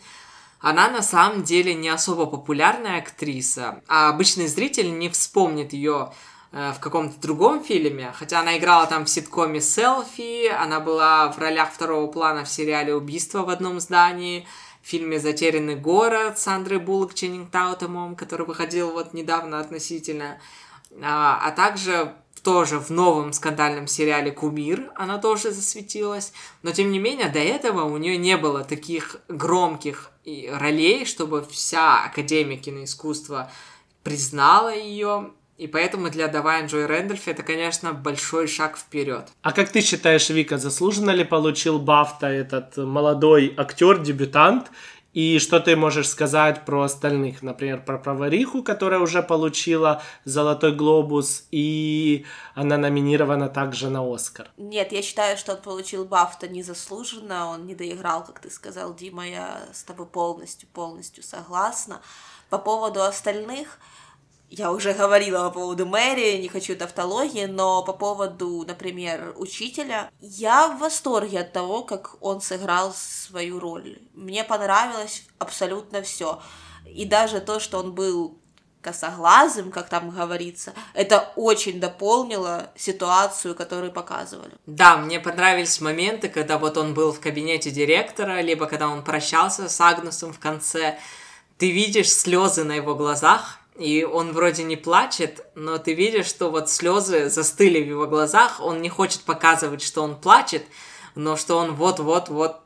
[0.61, 6.13] Она на самом деле не особо популярная актриса, а обычный зритель не вспомнит ее
[6.53, 11.39] э, в каком-то другом фильме, хотя она играла там в ситкоме «Селфи», она была в
[11.39, 14.47] ролях второго плана в сериале «Убийство в одном здании»,
[14.87, 20.39] фильме «Затерянный город» с Андрей Буллок, Ченнинг Таутомом, который выходил вот недавно относительно,
[21.01, 26.99] а, а также тоже в новом скандальном сериале «Кумир» она тоже засветилась, но тем не
[26.99, 33.51] менее до этого у нее не было таких громких ролей, чтобы вся Академия киноискусства
[34.03, 39.29] признала ее и поэтому для Давайн Джой Рэндольф это, конечно, большой шаг вперед.
[39.43, 44.71] А как ты считаешь, Вика, заслуженно ли получил Бафта этот молодой актер, дебютант?
[45.13, 47.43] И что ты можешь сказать про остальных?
[47.43, 52.25] Например, про Провариху, которая уже получила Золотой Глобус, и
[52.55, 54.51] она номинирована также на Оскар.
[54.57, 59.29] Нет, я считаю, что он получил Бафта незаслуженно, он не доиграл, как ты сказал, Дима,
[59.29, 62.01] я с тобой полностью, полностью согласна.
[62.49, 63.79] По поводу остальных,
[64.55, 70.69] я уже говорила по поводу Мэри, не хочу тавтологии, но по поводу, например, учителя, я
[70.69, 73.99] в восторге от того, как он сыграл свою роль.
[74.13, 76.39] Мне понравилось абсолютно все.
[76.85, 78.39] И даже то, что он был
[78.83, 84.53] косоглазым, как там говорится, это очень дополнило ситуацию, которую показывали.
[84.67, 89.71] Да, мне понравились моменты, когда вот он был в кабинете директора, либо когда он прощался
[89.71, 90.99] с Агнусом в конце.
[91.57, 96.51] Ты видишь слезы на его глазах, и он вроде не плачет, но ты видишь, что
[96.51, 100.65] вот слезы застыли в его глазах, он не хочет показывать, что он плачет,
[101.15, 102.61] но что он вот-вот-вот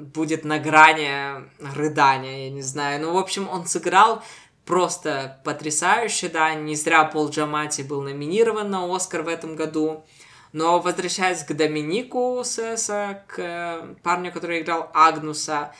[0.00, 1.44] будет на грани
[1.74, 3.00] рыдания, я не знаю.
[3.00, 4.22] Ну, в общем, он сыграл
[4.64, 10.04] просто потрясающе, да, не зря Пол Джамати был номинирован на Оскар в этом году.
[10.52, 15.74] Но возвращаясь к Доминику Сесса, к парню, который играл Агнуса,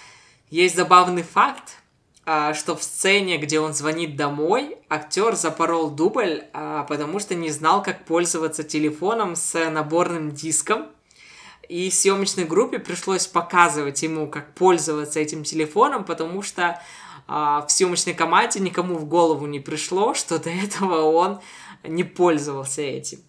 [0.51, 1.79] есть забавный факт,
[2.27, 7.85] что в сцене, где он звонит домой, актер запорол дубль, а, потому что не знал,
[7.85, 10.87] как пользоваться телефоном с наборным диском.
[11.69, 16.83] И съемочной группе пришлось показывать ему, как пользоваться этим телефоном, потому что
[17.29, 21.41] а, в съемочной команде никому в голову не пришло, что до этого он
[21.85, 23.21] не пользовался этим.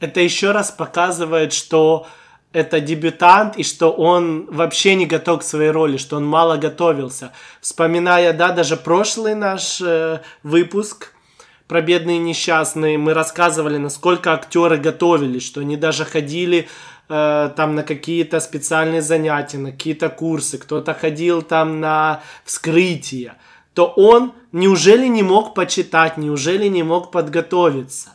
[0.00, 2.06] Это еще раз показывает, что
[2.54, 7.32] это дебютант, и что он вообще не готов к своей роли, что он мало готовился.
[7.60, 11.12] Вспоминая, да, даже прошлый наш э, выпуск
[11.66, 16.68] про бедные несчастные, мы рассказывали, насколько актеры готовились, что они даже ходили
[17.08, 23.34] э, там на какие-то специальные занятия, на какие-то курсы, кто-то ходил там на вскрытие,
[23.74, 28.10] то он неужели не мог почитать, неужели не мог подготовиться?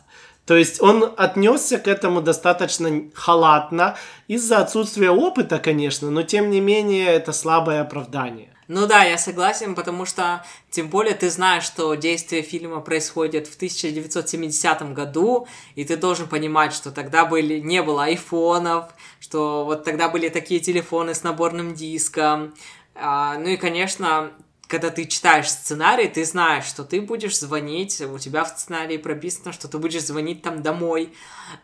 [0.50, 3.96] То есть он отнесся к этому достаточно халатно
[4.26, 8.52] из-за отсутствия опыта, конечно, но тем не менее это слабое оправдание.
[8.66, 13.54] Ну да, я согласен, потому что тем более ты знаешь, что действие фильма происходит в
[13.54, 15.46] 1970 году,
[15.76, 18.86] и ты должен понимать, что тогда были, не было айфонов,
[19.20, 22.54] что вот тогда были такие телефоны с наборным диском.
[22.96, 24.32] А, ну и, конечно,
[24.70, 29.52] когда ты читаешь сценарий, ты знаешь, что ты будешь звонить, у тебя в сценарии прописано,
[29.52, 31.12] что ты будешь звонить там домой.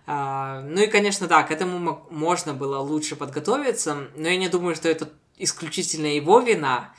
[0.07, 4.75] А, ну и, конечно, да, к этому можно было лучше подготовиться, но я не думаю,
[4.75, 6.95] что это исключительно его вина,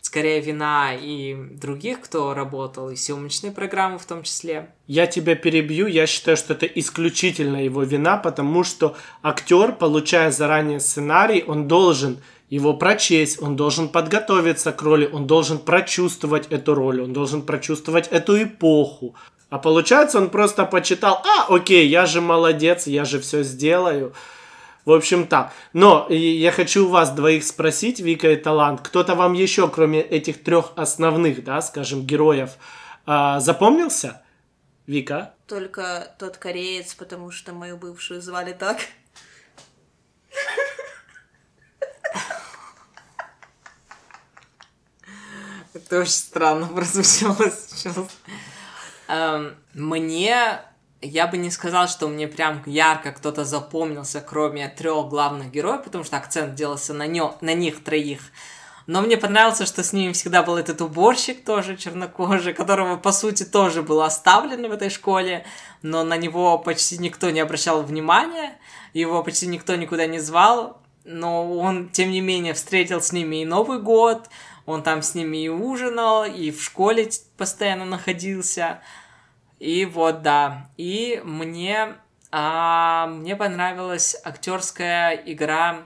[0.00, 4.74] скорее вина и других, кто работал, и съемочные программы в том числе.
[4.88, 10.80] Я тебя перебью, я считаю, что это исключительно его вина, потому что актер, получая заранее
[10.80, 12.18] сценарий, он должен
[12.52, 18.08] его прочесть, он должен подготовиться к роли, он должен прочувствовать эту роль, он должен прочувствовать
[18.08, 19.16] эту эпоху.
[19.48, 24.12] А получается, он просто почитал, а, окей, я же молодец, я же все сделаю.
[24.84, 25.54] В общем, так.
[25.72, 30.44] Но я хочу у вас двоих спросить, Вика и Талант, кто-то вам еще, кроме этих
[30.44, 32.50] трех основных, да, скажем, героев,
[33.06, 34.20] а, запомнился?
[34.86, 35.32] Вика?
[35.46, 38.76] Только тот кореец, потому что мою бывшую звали так.
[45.74, 47.96] Это очень странно прозвучало сейчас.
[49.08, 50.60] Эм, мне
[51.02, 56.04] я бы не сказал, что мне прям ярко кто-то запомнился, кроме трех главных героев, потому
[56.04, 58.20] что акцент делался на, нё, на них троих.
[58.86, 63.44] Но мне понравилось, что с ними всегда был этот уборщик тоже чернокожий, которого, по сути,
[63.44, 65.44] тоже был оставлен в этой школе,
[65.82, 68.58] но на него почти никто не обращал внимания,
[68.92, 73.44] его почти никто никуда не звал, но он, тем не менее, встретил с ними и
[73.44, 74.28] Новый год,
[74.66, 78.80] он там с ними и ужинал, и в школе постоянно находился.
[79.58, 80.68] И вот, да.
[80.76, 81.94] И мне,
[82.30, 85.84] а, мне понравилась актерская игра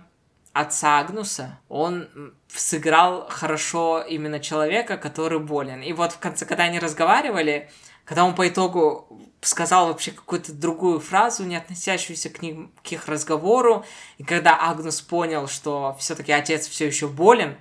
[0.52, 1.58] отца Агнуса.
[1.68, 2.08] Он
[2.48, 5.82] сыграл хорошо именно человека, который болен.
[5.82, 7.70] И вот в конце, когда они разговаривали,
[8.04, 13.08] когда он по итогу сказал вообще какую-то другую фразу, не относящуюся к, ним, к их
[13.08, 13.84] разговору,
[14.18, 17.56] и когда Агнус понял, что все-таки отец все еще болен,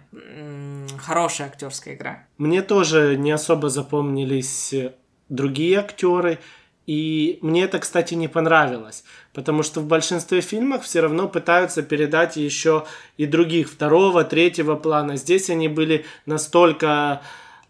[0.98, 2.24] хорошая актерская игра.
[2.38, 4.74] Мне тоже не особо запомнились
[5.30, 6.40] другие актеры,
[6.88, 9.04] и мне это, кстати, не понравилось,
[9.34, 12.86] потому что в большинстве фильмов все равно пытаются передать еще
[13.18, 15.16] и других второго, третьего плана.
[15.16, 17.22] Здесь они были настолько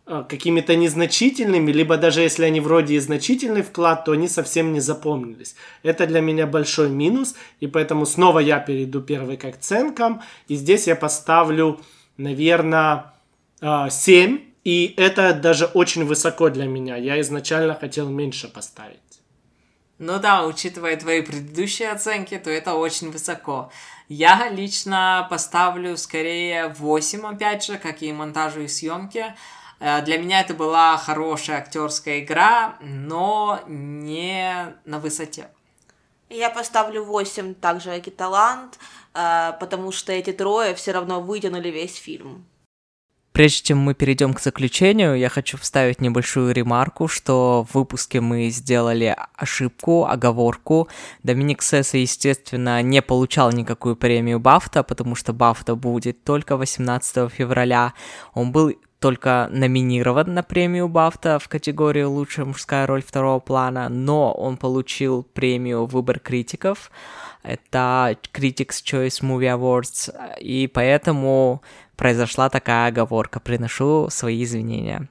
[0.06, 5.56] какими-то незначительными, либо даже если они вроде и значительный вклад, то они совсем не запомнились.
[5.82, 10.88] Это для меня большой минус, и поэтому снова я перейду первый к оценкам, и здесь
[10.88, 11.80] я поставлю,
[12.18, 13.14] наверное,
[13.62, 16.98] 7, э, и это даже очень высоко для меня.
[16.98, 19.00] Я изначально хотел меньше поставить.
[19.98, 23.72] Ну да, учитывая твои предыдущие оценки, то это очень высоко.
[24.10, 29.34] Я лично поставлю скорее 8, опять же, как и монтажу и съемки.
[29.86, 35.48] Э, для меня это была хорошая актерская игра, но не на высоте.
[36.30, 38.80] Я поставлю 8 также как и талант,
[39.14, 42.46] э, потому что эти трое все равно вытянули весь фильм.
[43.32, 48.50] Прежде чем мы перейдем к заключению, я хочу вставить небольшую ремарку, что в выпуске мы
[48.50, 50.88] сделали ошибку, оговорку.
[51.22, 57.94] Доминик Сесса, естественно, не получал никакую премию Бафта, потому что Бафта будет только 18 февраля.
[58.34, 64.32] Он был только номинирован на премию Бафта в категории «Лучшая мужская роль второго плана», но
[64.34, 66.92] он получил премию «Выбор критиков»,
[67.44, 71.62] это Critics' Choice Movie Awards, и поэтому
[71.96, 73.40] произошла такая оговорка.
[73.40, 75.08] Приношу свои извинения.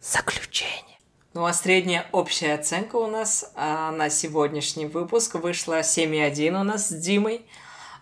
[0.00, 0.98] Заключение.
[1.34, 6.88] Ну а средняя общая оценка у нас а, на сегодняшний выпуск вышла 7,1 у нас
[6.88, 7.44] с Димой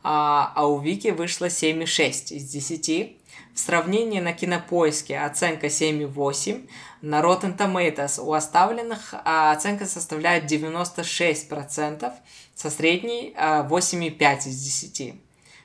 [0.03, 3.17] а, а у Вики вышло 7,6 из 10.
[3.55, 6.69] В сравнении на кинопоиске оценка 7,8,
[7.03, 12.13] на Rotten Tomatoes у оставленных а, оценка составляет 96%,
[12.55, 15.15] со средней а, 8,5 из 10.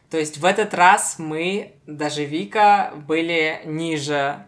[0.09, 4.45] То есть в этот раз мы, даже Вика, были ниже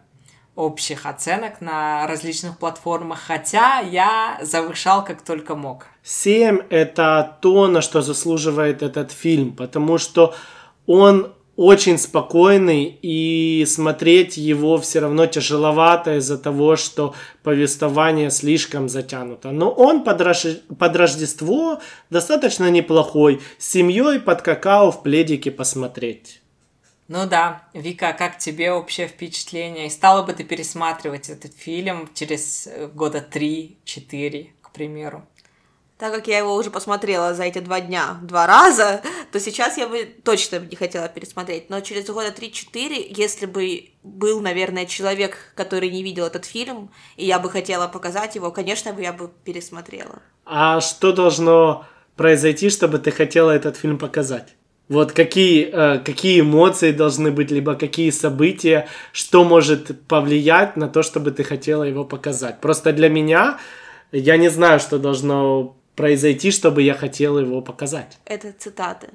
[0.56, 5.86] общих оценок на различных платформах, хотя я завышал как только мог.
[6.02, 10.34] 7 это то, на что заслуживает этот фильм, потому что
[10.86, 19.50] он очень спокойный, и смотреть его все равно тяжеловато из-за того, что повествование слишком затянуто.
[19.50, 20.46] Но он под, Рож...
[20.78, 26.39] под Рождество достаточно неплохой, с семьей под какао в пледике посмотреть.
[27.12, 29.88] Ну да, Вика, как тебе общее впечатление?
[29.88, 35.26] И стала бы ты пересматривать этот фильм через э, года 3-4, к примеру?
[35.98, 39.02] Так как я его уже посмотрела за эти два дня два раза,
[39.32, 41.68] то сейчас я бы точно не хотела пересмотреть.
[41.68, 47.26] Но через года 3-4, если бы был, наверное, человек, который не видел этот фильм, и
[47.26, 50.22] я бы хотела показать его, конечно бы я бы пересмотрела.
[50.44, 51.84] А что должно
[52.14, 54.54] произойти, чтобы ты хотела этот фильм показать?
[54.90, 61.04] Вот какие, э, какие эмоции должны быть, либо какие события, что может повлиять на то,
[61.04, 62.60] чтобы ты хотела его показать.
[62.60, 63.60] Просто для меня,
[64.10, 68.18] я не знаю, что должно произойти, чтобы я хотела его показать.
[68.24, 69.10] Это цитаты.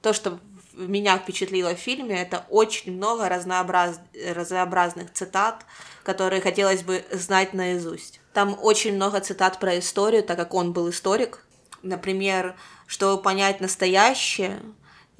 [0.00, 0.38] То, что
[0.72, 4.00] меня впечатлило в фильме, это очень много разнообраз...
[4.34, 5.66] разнообразных цитат,
[6.02, 8.20] которые хотелось бы знать наизусть.
[8.32, 11.44] Там очень много цитат про историю, так как он был историк.
[11.82, 12.56] Например,
[12.86, 14.60] чтобы понять настоящее,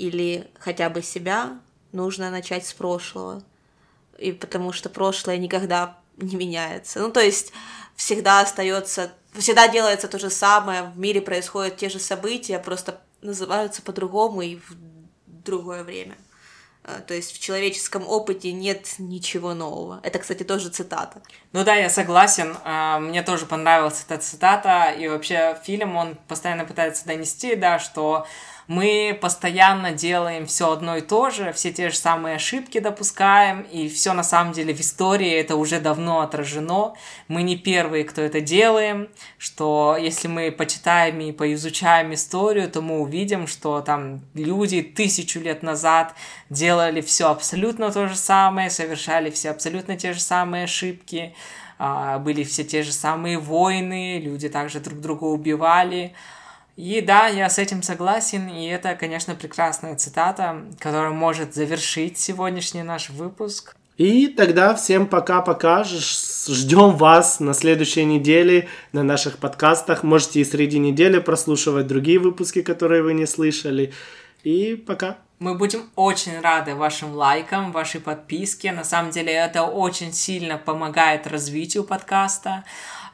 [0.01, 1.59] или хотя бы себя,
[1.93, 3.43] нужно начать с прошлого.
[4.19, 7.01] и потому что прошлое никогда не меняется.
[7.01, 7.53] Ну, то есть
[7.97, 13.83] всегда остается, всегда делается то же самое, в мире происходят те же события, просто называются
[13.83, 14.75] по-другому и в
[15.27, 16.17] другое время.
[16.85, 20.01] Э, то есть в человеческом опыте нет ничего нового.
[20.03, 21.23] Это, кстати, тоже цитата.
[21.53, 22.57] Ну да, я согласен.
[22.65, 24.91] А, мне тоже понравилась эта цитата.
[24.99, 28.27] И вообще фильм, он постоянно пытается донести, да, что
[28.71, 33.89] мы постоянно делаем все одно и то же, все те же самые ошибки допускаем, и
[33.89, 36.95] все на самом деле в истории это уже давно отражено.
[37.27, 39.09] Мы не первые, кто это делаем,
[39.39, 45.65] что если мы почитаем и поизучаем историю, то мы увидим, что там люди тысячу лет
[45.65, 46.15] назад
[46.49, 51.35] делали все абсолютно то же самое, совершали все абсолютно те же самые ошибки,
[51.77, 56.15] а, были все те же самые войны, люди также друг друга убивали,
[56.81, 62.83] и да, я с этим согласен, и это, конечно, прекрасная цитата, которая может завершить сегодняшний
[62.83, 63.77] наш выпуск.
[63.99, 65.85] И тогда всем пока-пока.
[65.85, 70.05] Ждем вас на следующей неделе на наших подкастах.
[70.05, 73.93] Можете и среди недели прослушивать другие выпуски, которые вы не слышали.
[74.43, 75.19] И пока.
[75.39, 78.73] Мы будем очень рады вашим лайкам, вашей подписке.
[78.73, 82.65] На самом деле это очень сильно помогает развитию подкаста.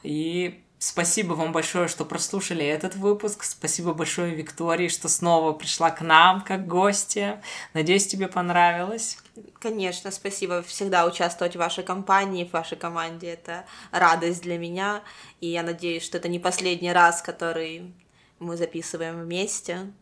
[0.05, 3.45] И Спасибо вам большое, что прослушали этот выпуск.
[3.45, 7.43] Спасибо большое Виктории, что снова пришла к нам как гостья.
[7.72, 9.16] Надеюсь, тебе понравилось.
[9.59, 10.62] Конечно, спасибо.
[10.62, 13.29] Всегда участвовать в вашей компании, в вашей команде.
[13.29, 15.03] Это радость для меня.
[15.41, 17.95] И я надеюсь, что это не последний раз, который
[18.39, 19.93] мы записываем вместе.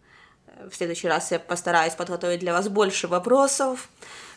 [0.68, 3.88] В следующий раз я постараюсь подготовить для вас больше вопросов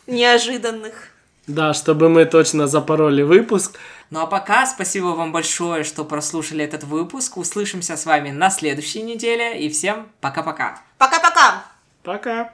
[0.06, 1.10] неожиданных.
[1.48, 3.78] Да, чтобы мы точно запороли выпуск.
[4.10, 7.38] Ну а пока спасибо вам большое, что прослушали этот выпуск.
[7.38, 9.58] Услышимся с вами на следующей неделе.
[9.58, 10.82] И всем пока-пока.
[10.98, 11.64] Пока-пока.
[12.02, 12.52] Пока.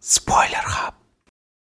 [0.00, 0.79] Спойлер.